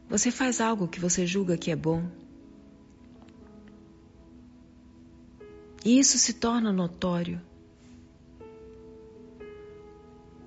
você 0.08 0.32
faz 0.32 0.62
algo 0.62 0.88
que 0.88 1.02
você 1.02 1.28
julga 1.28 1.58
que 1.58 1.70
é 1.70 1.76
bom, 1.76 2.10
e 5.84 6.00
isso 6.00 6.18
se 6.18 6.36
torna 6.36 6.72
notório, 6.72 7.42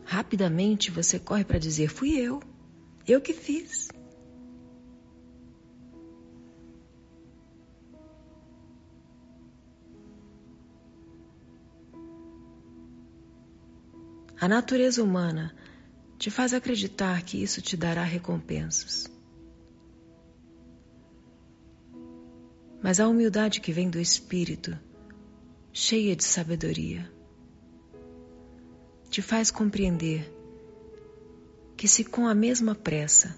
rapidamente 0.06 0.90
você 0.90 1.18
corre 1.18 1.44
para 1.44 1.58
dizer: 1.58 1.88
fui 1.88 2.16
eu, 2.18 2.40
eu 3.06 3.20
que 3.20 3.34
fiz. 3.34 3.88
A 14.44 14.48
natureza 14.48 15.02
humana 15.02 15.54
te 16.18 16.30
faz 16.30 16.52
acreditar 16.52 17.22
que 17.22 17.42
isso 17.42 17.62
te 17.62 17.78
dará 17.78 18.04
recompensas. 18.04 19.10
Mas 22.82 23.00
a 23.00 23.08
humildade 23.08 23.62
que 23.62 23.72
vem 23.72 23.88
do 23.88 23.98
Espírito, 23.98 24.78
cheia 25.72 26.14
de 26.14 26.24
sabedoria, 26.24 27.10
te 29.08 29.22
faz 29.22 29.50
compreender 29.50 30.30
que, 31.74 31.88
se 31.88 32.04
com 32.04 32.28
a 32.28 32.34
mesma 32.34 32.74
pressa 32.74 33.34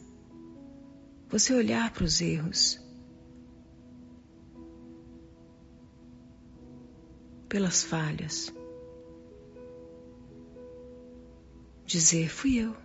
você 1.28 1.54
olhar 1.54 1.92
para 1.92 2.02
os 2.02 2.20
erros, 2.20 2.80
pelas 7.48 7.84
falhas, 7.84 8.52
dizer: 11.87 12.28
fui 12.28 12.59
eu, 12.59 12.76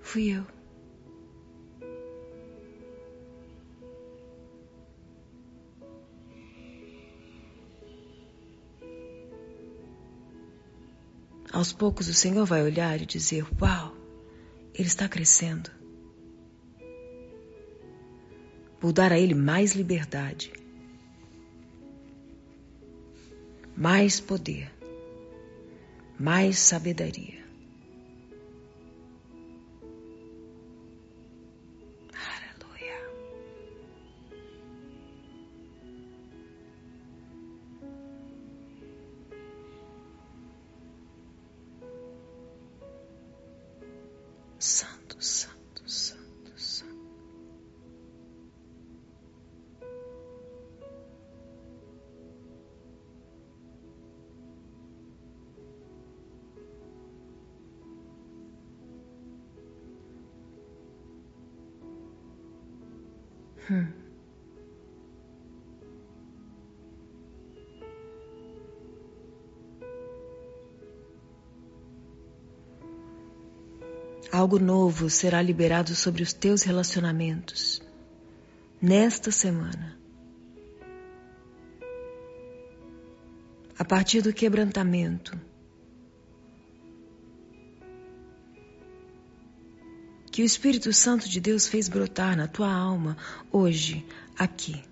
fui 0.00 0.30
eu. 0.30 0.44
Aos 11.52 11.70
poucos 11.70 12.08
o 12.08 12.14
Senhor 12.14 12.46
vai 12.46 12.62
olhar 12.62 13.00
e 13.00 13.06
dizer: 13.06 13.44
Uau, 13.60 13.94
ele 14.74 14.88
está 14.88 15.06
crescendo. 15.06 15.70
Vou 18.80 18.92
dar 18.92 19.12
a 19.12 19.18
ele 19.18 19.34
mais 19.34 19.74
liberdade, 19.74 20.52
mais 23.76 24.18
poder 24.18 24.72
mais 26.22 26.56
sabedoria. 26.60 27.41
Algo 74.52 74.62
novo 74.62 75.08
será 75.08 75.40
liberado 75.40 75.94
sobre 75.94 76.22
os 76.22 76.34
teus 76.34 76.62
relacionamentos 76.62 77.80
nesta 78.82 79.32
semana. 79.32 79.98
A 83.78 83.82
partir 83.82 84.20
do 84.20 84.30
quebrantamento 84.30 85.40
que 90.30 90.42
o 90.42 90.44
Espírito 90.44 90.92
Santo 90.92 91.30
de 91.30 91.40
Deus 91.40 91.66
fez 91.66 91.88
brotar 91.88 92.36
na 92.36 92.46
tua 92.46 92.70
alma 92.70 93.16
hoje, 93.50 94.04
aqui. 94.38 94.84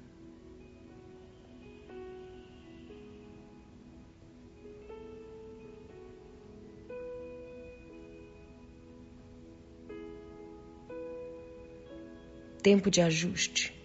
Tempo 12.62 12.90
de 12.90 13.00
ajuste. 13.00 13.79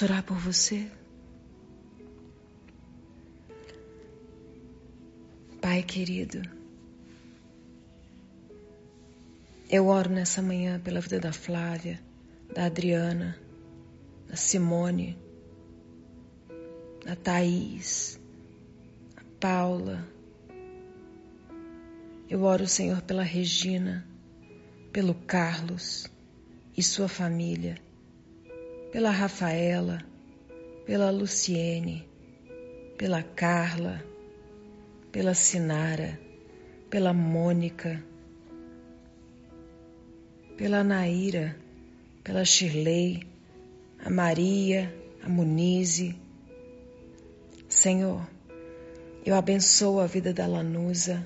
Posso 0.00 0.04
orar 0.04 0.22
por 0.22 0.38
você? 0.38 0.90
Pai 5.60 5.82
querido, 5.82 6.40
eu 9.68 9.86
oro 9.88 10.08
nessa 10.08 10.40
manhã 10.40 10.80
pela 10.80 11.00
vida 11.00 11.20
da 11.20 11.32
Flávia, 11.32 12.00
da 12.54 12.64
Adriana, 12.64 13.38
da 14.26 14.36
Simone, 14.36 15.18
da 17.04 17.14
Thaís, 17.14 18.18
da 19.14 19.22
Paula. 19.38 20.08
Eu 22.26 22.42
oro, 22.42 22.66
Senhor, 22.66 23.02
pela 23.02 23.22
Regina, 23.22 24.06
pelo 24.92 25.14
Carlos 25.14 26.06
e 26.74 26.82
sua 26.82 27.08
família, 27.08 27.76
pela 28.90 29.10
Rafaela, 29.10 30.04
pela 30.84 31.10
Luciene, 31.10 32.08
pela 32.98 33.22
Carla, 33.22 34.04
pela 35.12 35.32
Sinara, 35.32 36.18
pela 36.88 37.12
Mônica, 37.12 38.02
pela 40.56 40.82
Naira, 40.82 41.56
pela 42.24 42.44
Shirley, 42.44 43.26
a 44.04 44.10
Maria, 44.10 44.92
a 45.22 45.28
Munize. 45.28 46.18
Senhor, 47.68 48.28
eu 49.24 49.36
abençoo 49.36 50.00
a 50.00 50.06
vida 50.06 50.32
da 50.32 50.46
Lanusa. 50.46 51.24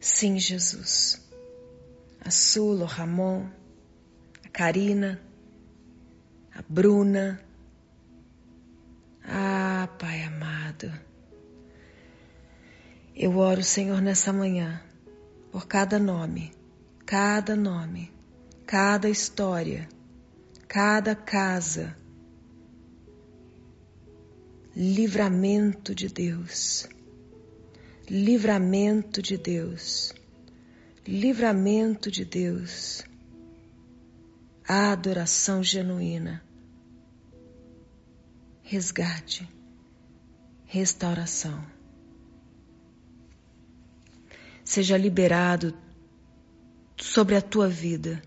Sim, 0.00 0.38
Jesus. 0.38 1.20
A 2.20 2.30
Sula, 2.30 2.84
o 2.84 2.86
Ramon, 2.86 3.46
a 4.44 4.48
Karina, 4.48 5.20
a 6.54 6.62
Bruna. 6.68 7.40
Ah, 9.24 9.88
Pai 9.98 10.22
amado. 10.22 10.92
Eu 13.14 13.36
oro, 13.36 13.62
Senhor, 13.62 14.00
nessa 14.00 14.32
manhã, 14.32 14.82
por 15.50 15.66
cada 15.66 15.98
nome, 15.98 16.52
cada 17.04 17.54
nome, 17.54 18.10
cada 18.66 19.08
história 19.08 19.88
cada 20.72 21.14
casa. 21.14 21.94
Livramento 24.74 25.94
de 25.94 26.08
Deus, 26.08 26.88
livramento 28.08 29.20
de 29.20 29.36
Deus, 29.36 30.14
livramento 31.06 32.10
de 32.10 32.24
Deus, 32.24 33.04
adoração 34.66 35.62
genuína, 35.62 36.42
resgate, 38.62 39.48
restauração. 40.64 41.64
Seja 44.64 44.96
liberado 44.96 45.76
sobre 46.96 47.36
a 47.36 47.42
tua 47.42 47.68
vida 47.68 48.22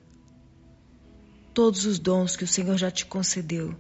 todos 1.54 1.86
os 1.86 1.98
dons 1.98 2.36
que 2.36 2.44
o 2.44 2.48
Senhor 2.48 2.78
já 2.78 2.92
te 2.92 3.06
concedeu, 3.06 3.74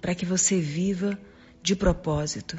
para 0.00 0.14
que 0.14 0.24
você 0.24 0.60
viva 0.60 1.18
de 1.60 1.74
propósito. 1.74 2.56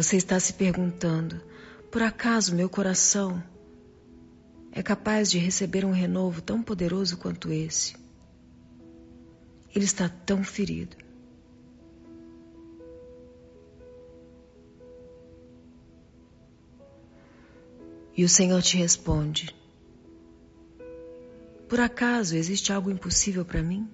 Você 0.00 0.16
está 0.16 0.40
se 0.40 0.54
perguntando: 0.54 1.42
por 1.90 2.00
acaso 2.00 2.54
meu 2.54 2.70
coração 2.70 3.44
é 4.72 4.82
capaz 4.82 5.30
de 5.30 5.36
receber 5.36 5.84
um 5.84 5.90
renovo 5.90 6.40
tão 6.40 6.62
poderoso 6.62 7.18
quanto 7.18 7.52
esse? 7.52 7.94
Ele 9.74 9.84
está 9.84 10.08
tão 10.08 10.42
ferido. 10.42 10.96
E 18.16 18.24
o 18.24 18.28
Senhor 18.30 18.62
te 18.62 18.78
responde: 18.78 19.54
Por 21.68 21.78
acaso 21.78 22.34
existe 22.36 22.72
algo 22.72 22.90
impossível 22.90 23.44
para 23.44 23.62
mim? 23.62 23.86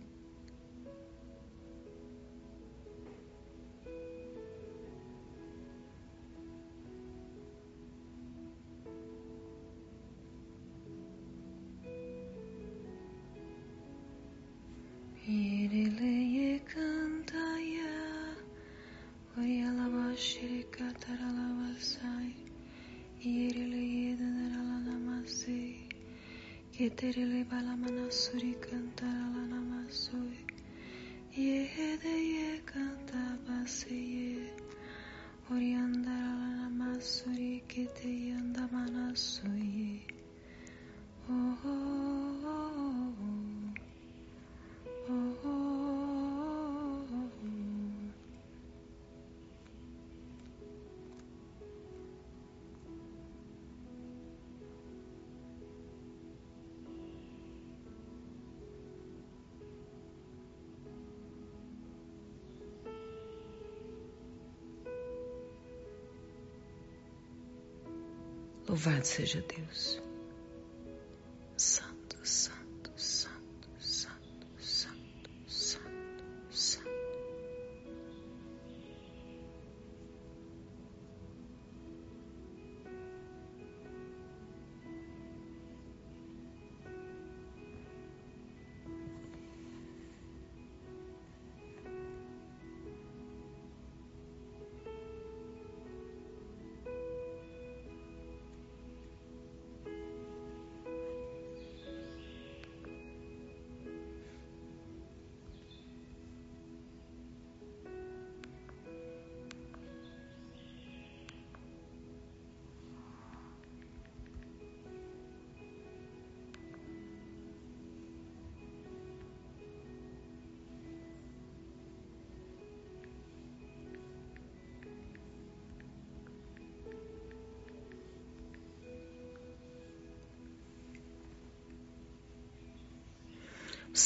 Louvado 68.68 69.04
seja 69.04 69.42
Deus. 69.42 70.05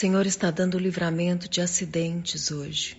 Senhor 0.00 0.24
está 0.24 0.50
dando 0.50 0.78
livramento 0.78 1.46
de 1.46 1.60
acidentes 1.60 2.50
hoje. 2.50 2.96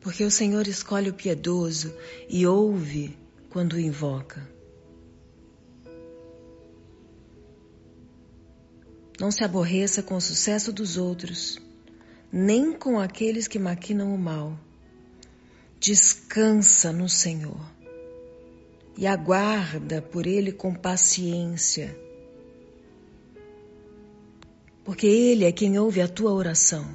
Porque 0.00 0.22
o 0.22 0.30
Senhor 0.30 0.68
escolhe 0.68 1.10
o 1.10 1.14
piedoso 1.14 1.92
e 2.28 2.46
ouve 2.46 3.18
quando 3.50 3.72
o 3.72 3.80
invoca. 3.80 4.55
Não 9.26 9.32
se 9.32 9.42
aborreça 9.42 10.04
com 10.04 10.14
o 10.14 10.20
sucesso 10.20 10.72
dos 10.72 10.96
outros, 10.96 11.60
nem 12.30 12.72
com 12.72 13.00
aqueles 13.00 13.48
que 13.48 13.58
maquinam 13.58 14.14
o 14.14 14.16
mal. 14.16 14.56
Descansa 15.80 16.92
no 16.92 17.08
Senhor 17.08 17.60
e 18.96 19.04
aguarda 19.04 20.00
por 20.00 20.28
Ele 20.28 20.52
com 20.52 20.72
paciência, 20.72 21.98
porque 24.84 25.08
Ele 25.08 25.44
é 25.44 25.50
quem 25.50 25.76
ouve 25.76 26.00
a 26.00 26.06
tua 26.06 26.32
oração. 26.32 26.86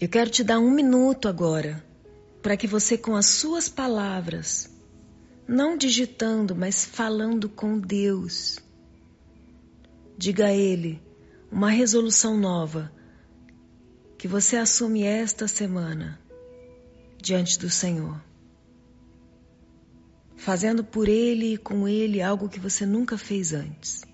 Eu 0.00 0.08
quero 0.08 0.30
te 0.30 0.42
dar 0.42 0.58
um 0.58 0.70
minuto 0.70 1.28
agora 1.28 1.84
para 2.40 2.56
que 2.56 2.66
você, 2.66 2.96
com 2.96 3.14
as 3.14 3.26
suas 3.26 3.68
palavras, 3.68 4.70
não 5.46 5.76
digitando, 5.76 6.56
mas 6.56 6.86
falando 6.86 7.50
com 7.50 7.78
Deus, 7.78 8.58
diga 10.16 10.46
a 10.46 10.52
Ele 10.54 11.02
uma 11.52 11.68
resolução 11.68 12.38
nova 12.38 12.90
que 14.16 14.26
você 14.26 14.56
assume 14.56 15.02
esta 15.02 15.46
semana 15.46 16.18
diante 17.20 17.58
do 17.58 17.68
Senhor, 17.68 18.18
fazendo 20.34 20.82
por 20.82 21.10
Ele 21.10 21.52
e 21.54 21.58
com 21.58 21.86
Ele 21.86 22.22
algo 22.22 22.48
que 22.48 22.58
você 22.58 22.86
nunca 22.86 23.18
fez 23.18 23.52
antes. 23.52 24.09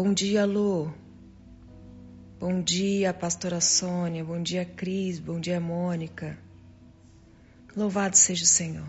Bom 0.00 0.14
dia, 0.14 0.44
Lu. 0.44 0.94
Bom 2.38 2.62
dia, 2.62 3.12
pastora 3.12 3.60
Sônia. 3.60 4.24
Bom 4.24 4.40
dia, 4.40 4.64
Cris. 4.64 5.18
Bom 5.18 5.40
dia, 5.40 5.58
Mônica. 5.58 6.38
Louvado 7.76 8.16
seja 8.16 8.44
o 8.44 8.46
Senhor. 8.46 8.86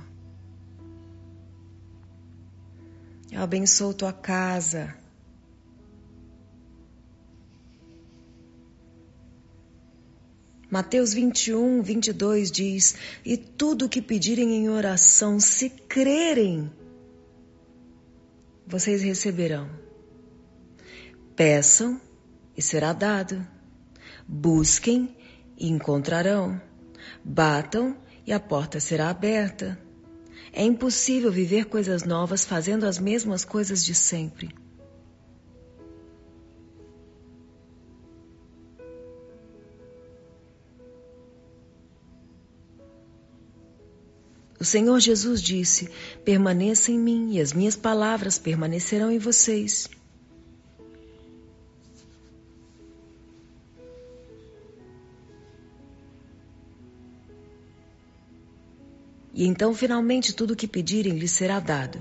Eu 3.31 3.41
abençoo 3.41 3.91
tua 3.91 4.13
casa. 4.13 4.95
Mateus 10.69 11.11
21, 11.11 11.81
22 11.81 12.51
diz: 12.51 12.95
E 13.25 13.35
tudo 13.35 13.85
o 13.85 13.89
que 13.89 13.99
pedirem 13.99 14.57
em 14.57 14.69
oração, 14.69 15.39
se 15.39 15.71
crerem, 15.71 16.71
vocês 18.67 19.01
receberão. 19.01 19.88
Peçam 21.39 22.01
e 22.57 22.61
será 22.61 22.91
dado. 22.91 23.47
Busquem 24.27 25.15
e 25.57 25.69
encontrarão. 25.69 26.61
Batam 27.23 27.95
e 28.27 28.33
a 28.33 28.39
porta 28.41 28.81
será 28.81 29.09
aberta. 29.09 29.79
É 30.51 30.61
impossível 30.65 31.31
viver 31.31 31.67
coisas 31.67 32.03
novas 32.03 32.43
fazendo 32.43 32.85
as 32.85 32.99
mesmas 32.99 33.45
coisas 33.45 33.85
de 33.85 33.95
sempre. 33.95 34.53
O 44.59 44.65
Senhor 44.65 44.99
Jesus 44.99 45.41
disse: 45.41 45.89
Permaneça 46.25 46.91
em 46.91 46.99
mim 46.99 47.35
e 47.35 47.39
as 47.39 47.53
minhas 47.53 47.77
palavras 47.77 48.37
permanecerão 48.37 49.09
em 49.09 49.17
vocês. 49.17 49.89
E 59.39 59.45
então, 59.47 59.73
finalmente, 59.73 60.33
tudo 60.33 60.51
o 60.51 60.55
que 60.55 60.67
pedirem 60.67 61.17
lhes 61.17 61.31
será 61.31 61.61
dado. 61.61 61.97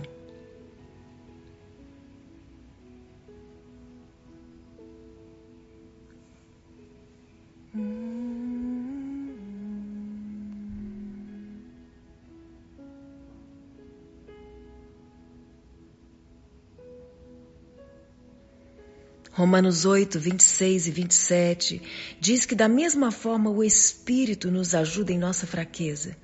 Romanos 19.30 19.84
8, 19.84 20.18
26 20.18 20.88
e 20.88 20.90
27 20.90 21.82
diz 22.20 22.44
que, 22.44 22.56
da 22.56 22.68
mesma 22.68 23.12
forma, 23.12 23.48
o 23.48 23.62
Espírito 23.62 24.50
nos 24.50 24.74
ajuda 24.74 25.12
em 25.12 25.18
nossa 25.20 25.46
fraqueza, 25.46 26.16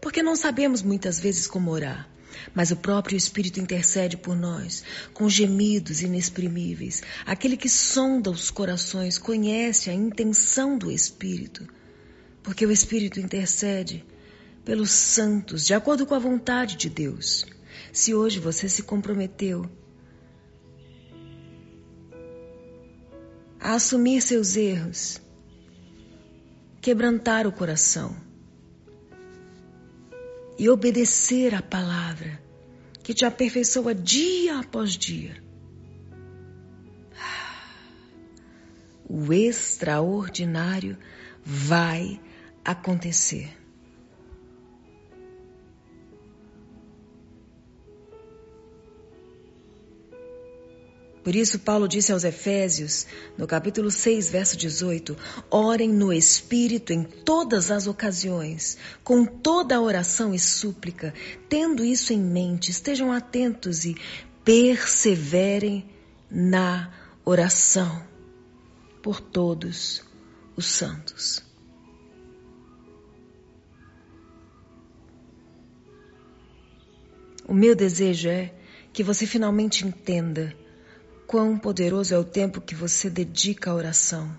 porque 0.00 0.22
não 0.22 0.36
sabemos 0.36 0.82
muitas 0.82 1.18
vezes 1.18 1.46
como 1.46 1.70
orar. 1.70 2.08
Mas 2.54 2.70
o 2.70 2.76
próprio 2.76 3.16
Espírito 3.16 3.60
intercede 3.60 4.16
por 4.16 4.34
nós, 4.34 4.82
com 5.12 5.28
gemidos 5.28 6.02
inexprimíveis. 6.02 7.02
Aquele 7.26 7.56
que 7.56 7.68
sonda 7.68 8.30
os 8.30 8.50
corações 8.50 9.18
conhece 9.18 9.90
a 9.90 9.94
intenção 9.94 10.76
do 10.76 10.90
Espírito, 10.90 11.68
porque 12.42 12.66
o 12.66 12.72
Espírito 12.72 13.20
intercede 13.20 14.04
pelos 14.64 14.90
santos, 14.90 15.66
de 15.66 15.74
acordo 15.74 16.06
com 16.06 16.14
a 16.14 16.18
vontade 16.18 16.76
de 16.76 16.88
Deus. 16.88 17.46
Se 17.92 18.14
hoje 18.14 18.38
você 18.38 18.68
se 18.68 18.82
comprometeu 18.82 19.68
a 23.60 23.74
assumir 23.74 24.20
seus 24.20 24.56
erros, 24.56 25.20
quebrantar 26.80 27.46
o 27.46 27.52
coração 27.52 28.16
e 30.62 30.68
obedecer 30.68 31.56
à 31.56 31.60
palavra 31.60 32.40
que 33.02 33.12
te 33.12 33.24
aperfeiçoa 33.24 33.92
dia 33.92 34.60
após 34.60 34.96
dia. 34.96 35.42
O 39.04 39.32
extraordinário 39.32 40.96
vai 41.44 42.20
acontecer. 42.64 43.50
Por 51.22 51.36
isso, 51.36 51.60
Paulo 51.60 51.86
disse 51.86 52.12
aos 52.12 52.24
Efésios, 52.24 53.06
no 53.38 53.46
capítulo 53.46 53.90
6, 53.90 54.30
verso 54.30 54.56
18: 54.56 55.16
Orem 55.48 55.88
no 55.88 56.12
Espírito 56.12 56.92
em 56.92 57.04
todas 57.04 57.70
as 57.70 57.86
ocasiões, 57.86 58.76
com 59.04 59.24
toda 59.24 59.76
a 59.76 59.80
oração 59.80 60.34
e 60.34 60.38
súplica. 60.38 61.14
Tendo 61.48 61.84
isso 61.84 62.12
em 62.12 62.20
mente, 62.20 62.72
estejam 62.72 63.12
atentos 63.12 63.84
e 63.84 63.96
perseverem 64.44 65.88
na 66.28 66.92
oração 67.24 68.04
por 69.00 69.20
todos 69.20 70.02
os 70.56 70.66
santos. 70.66 71.44
O 77.46 77.54
meu 77.54 77.76
desejo 77.76 78.28
é 78.28 78.52
que 78.92 79.04
você 79.04 79.24
finalmente 79.24 79.86
entenda 79.86 80.56
quão 81.32 81.56
poderoso 81.58 82.14
é 82.14 82.18
o 82.18 82.24
tempo 82.24 82.60
que 82.60 82.74
você 82.74 83.08
dedica 83.08 83.70
à 83.70 83.74
oração, 83.74 84.38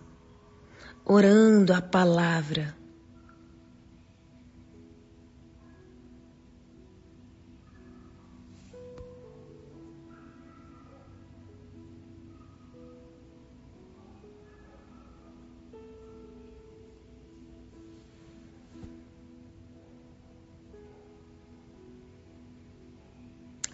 orando 1.03 1.73
a 1.73 1.81
palavra. 1.81 2.77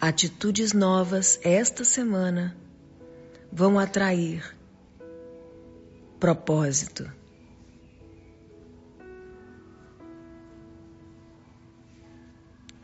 Atitudes 0.00 0.72
novas 0.72 1.38
esta 1.42 1.84
semana 1.84 2.56
vão 3.52 3.78
atrair 3.78 4.56
propósito. 6.20 7.10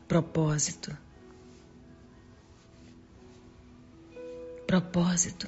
Propósito. 0.09 0.97
Propósito. 4.67 5.47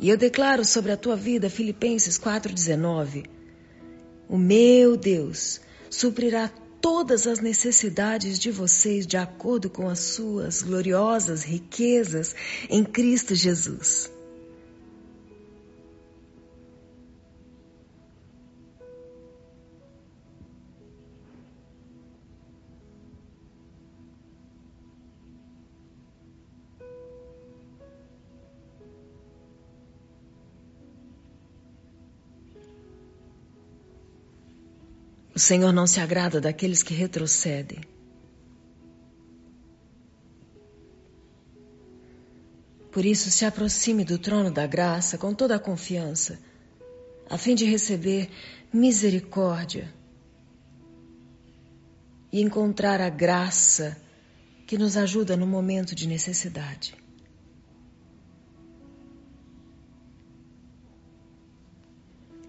E 0.00 0.08
eu 0.08 0.16
declaro 0.16 0.64
sobre 0.64 0.92
a 0.92 0.96
tua 0.96 1.16
vida, 1.16 1.50
Filipenses 1.50 2.18
4,19: 2.18 3.28
O 4.28 4.38
meu 4.38 4.96
Deus 4.96 5.60
suprirá 5.90 6.50
todas 6.80 7.26
as 7.26 7.40
necessidades 7.40 8.38
de 8.38 8.50
vocês 8.50 9.06
de 9.06 9.16
acordo 9.16 9.68
com 9.68 9.88
as 9.88 9.98
suas 9.98 10.62
gloriosas 10.62 11.42
riquezas 11.42 12.34
em 12.68 12.84
Cristo 12.84 13.34
Jesus. 13.34 14.10
O 35.40 35.42
Senhor 35.42 35.72
não 35.72 35.86
se 35.86 35.98
agrada 35.98 36.38
daqueles 36.38 36.82
que 36.82 36.92
retrocedem. 36.92 37.80
Por 42.92 43.06
isso, 43.06 43.30
se 43.30 43.46
aproxime 43.46 44.04
do 44.04 44.18
trono 44.18 44.50
da 44.50 44.66
graça 44.66 45.16
com 45.16 45.32
toda 45.32 45.56
a 45.56 45.58
confiança, 45.58 46.38
a 47.30 47.38
fim 47.38 47.54
de 47.54 47.64
receber 47.64 48.28
misericórdia 48.70 49.90
e 52.30 52.42
encontrar 52.42 53.00
a 53.00 53.08
graça 53.08 53.96
que 54.66 54.76
nos 54.76 54.94
ajuda 54.94 55.38
no 55.38 55.46
momento 55.46 55.94
de 55.94 56.06
necessidade. 56.06 56.94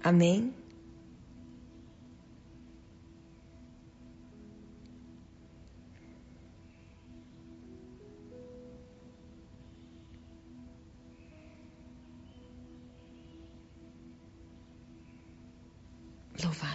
Amém? 0.04 0.61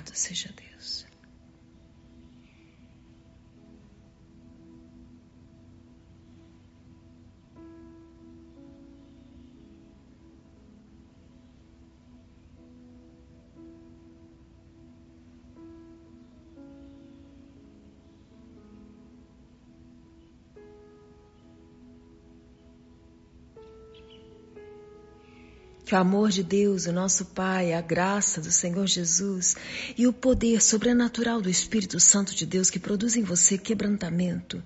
Louvado 0.06 0.14
seja 0.14 0.52
Deus. 0.52 1.05
Que 25.86 25.94
o 25.94 25.98
amor 25.98 26.30
de 26.30 26.42
Deus, 26.42 26.86
o 26.86 26.92
nosso 26.92 27.26
Pai, 27.26 27.72
a 27.72 27.80
graça 27.80 28.40
do 28.40 28.50
Senhor 28.50 28.88
Jesus 28.88 29.54
e 29.96 30.04
o 30.08 30.12
poder 30.12 30.60
sobrenatural 30.60 31.40
do 31.40 31.48
Espírito 31.48 32.00
Santo 32.00 32.34
de 32.34 32.44
Deus 32.44 32.68
que 32.68 32.80
produz 32.80 33.14
em 33.14 33.22
você 33.22 33.56
quebrantamento, 33.56 34.60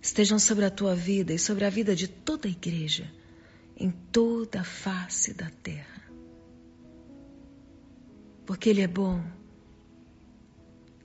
estejam 0.00 0.38
sobre 0.38 0.64
a 0.64 0.70
tua 0.70 0.94
vida 0.94 1.32
e 1.34 1.38
sobre 1.38 1.64
a 1.64 1.70
vida 1.70 1.96
de 1.96 2.06
toda 2.06 2.46
a 2.46 2.50
igreja, 2.50 3.12
em 3.76 3.90
toda 3.90 4.60
a 4.60 4.64
face 4.64 5.34
da 5.34 5.50
terra. 5.50 6.04
Porque 8.46 8.70
Ele 8.70 8.82
é 8.82 8.86
bom, 8.86 9.20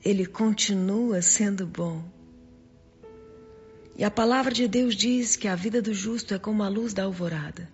Ele 0.05 0.23
continua 0.23 1.19
sendo 1.23 1.65
bom 1.65 2.22
e 3.95 4.03
a 4.03 4.10
palavra 4.10 4.52
de 4.52 4.68
Deus 4.68 4.95
diz 4.95 5.36
que 5.36 5.48
a 5.48 5.56
vida 5.56 5.82
do 5.82 5.94
justo 5.94 6.34
é 6.34 6.40
como 6.40 6.64
a 6.64 6.68
luz 6.68 6.94
da 6.94 7.03
alvorada, 7.03 7.70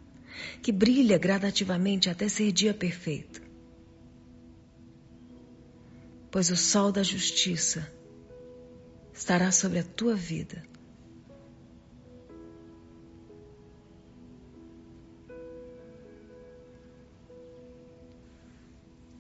que 0.61 0.71
brilha 0.71 1.17
gradativamente 1.17 2.09
até 2.09 2.27
ser 2.27 2.51
dia 2.51 2.73
perfeito. 2.73 3.41
Pois 6.29 6.49
o 6.49 6.57
sol 6.57 6.91
da 6.91 7.03
justiça 7.03 7.89
estará 9.13 9.51
sobre 9.51 9.79
a 9.79 9.83
tua 9.83 10.15
vida. 10.15 10.63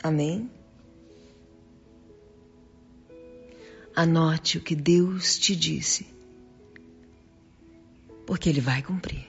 Amém? 0.03 0.49
Anote 3.95 4.57
o 4.57 4.61
que 4.61 4.75
Deus 4.75 5.37
te 5.37 5.55
disse 5.55 6.18
porque 8.29 8.47
Ele 8.47 8.61
vai 8.61 8.83
cumprir. 8.83 9.27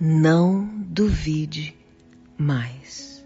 Não 0.00 0.64
duvide 0.86 1.76
mais. 2.38 3.17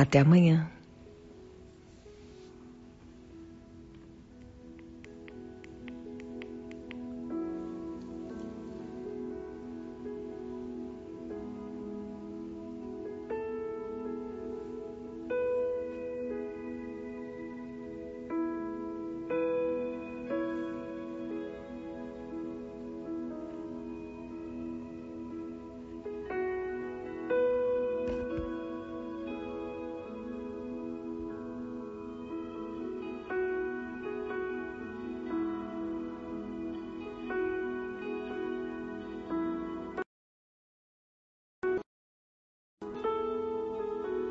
Até 0.00 0.20
amanhã. 0.20 0.66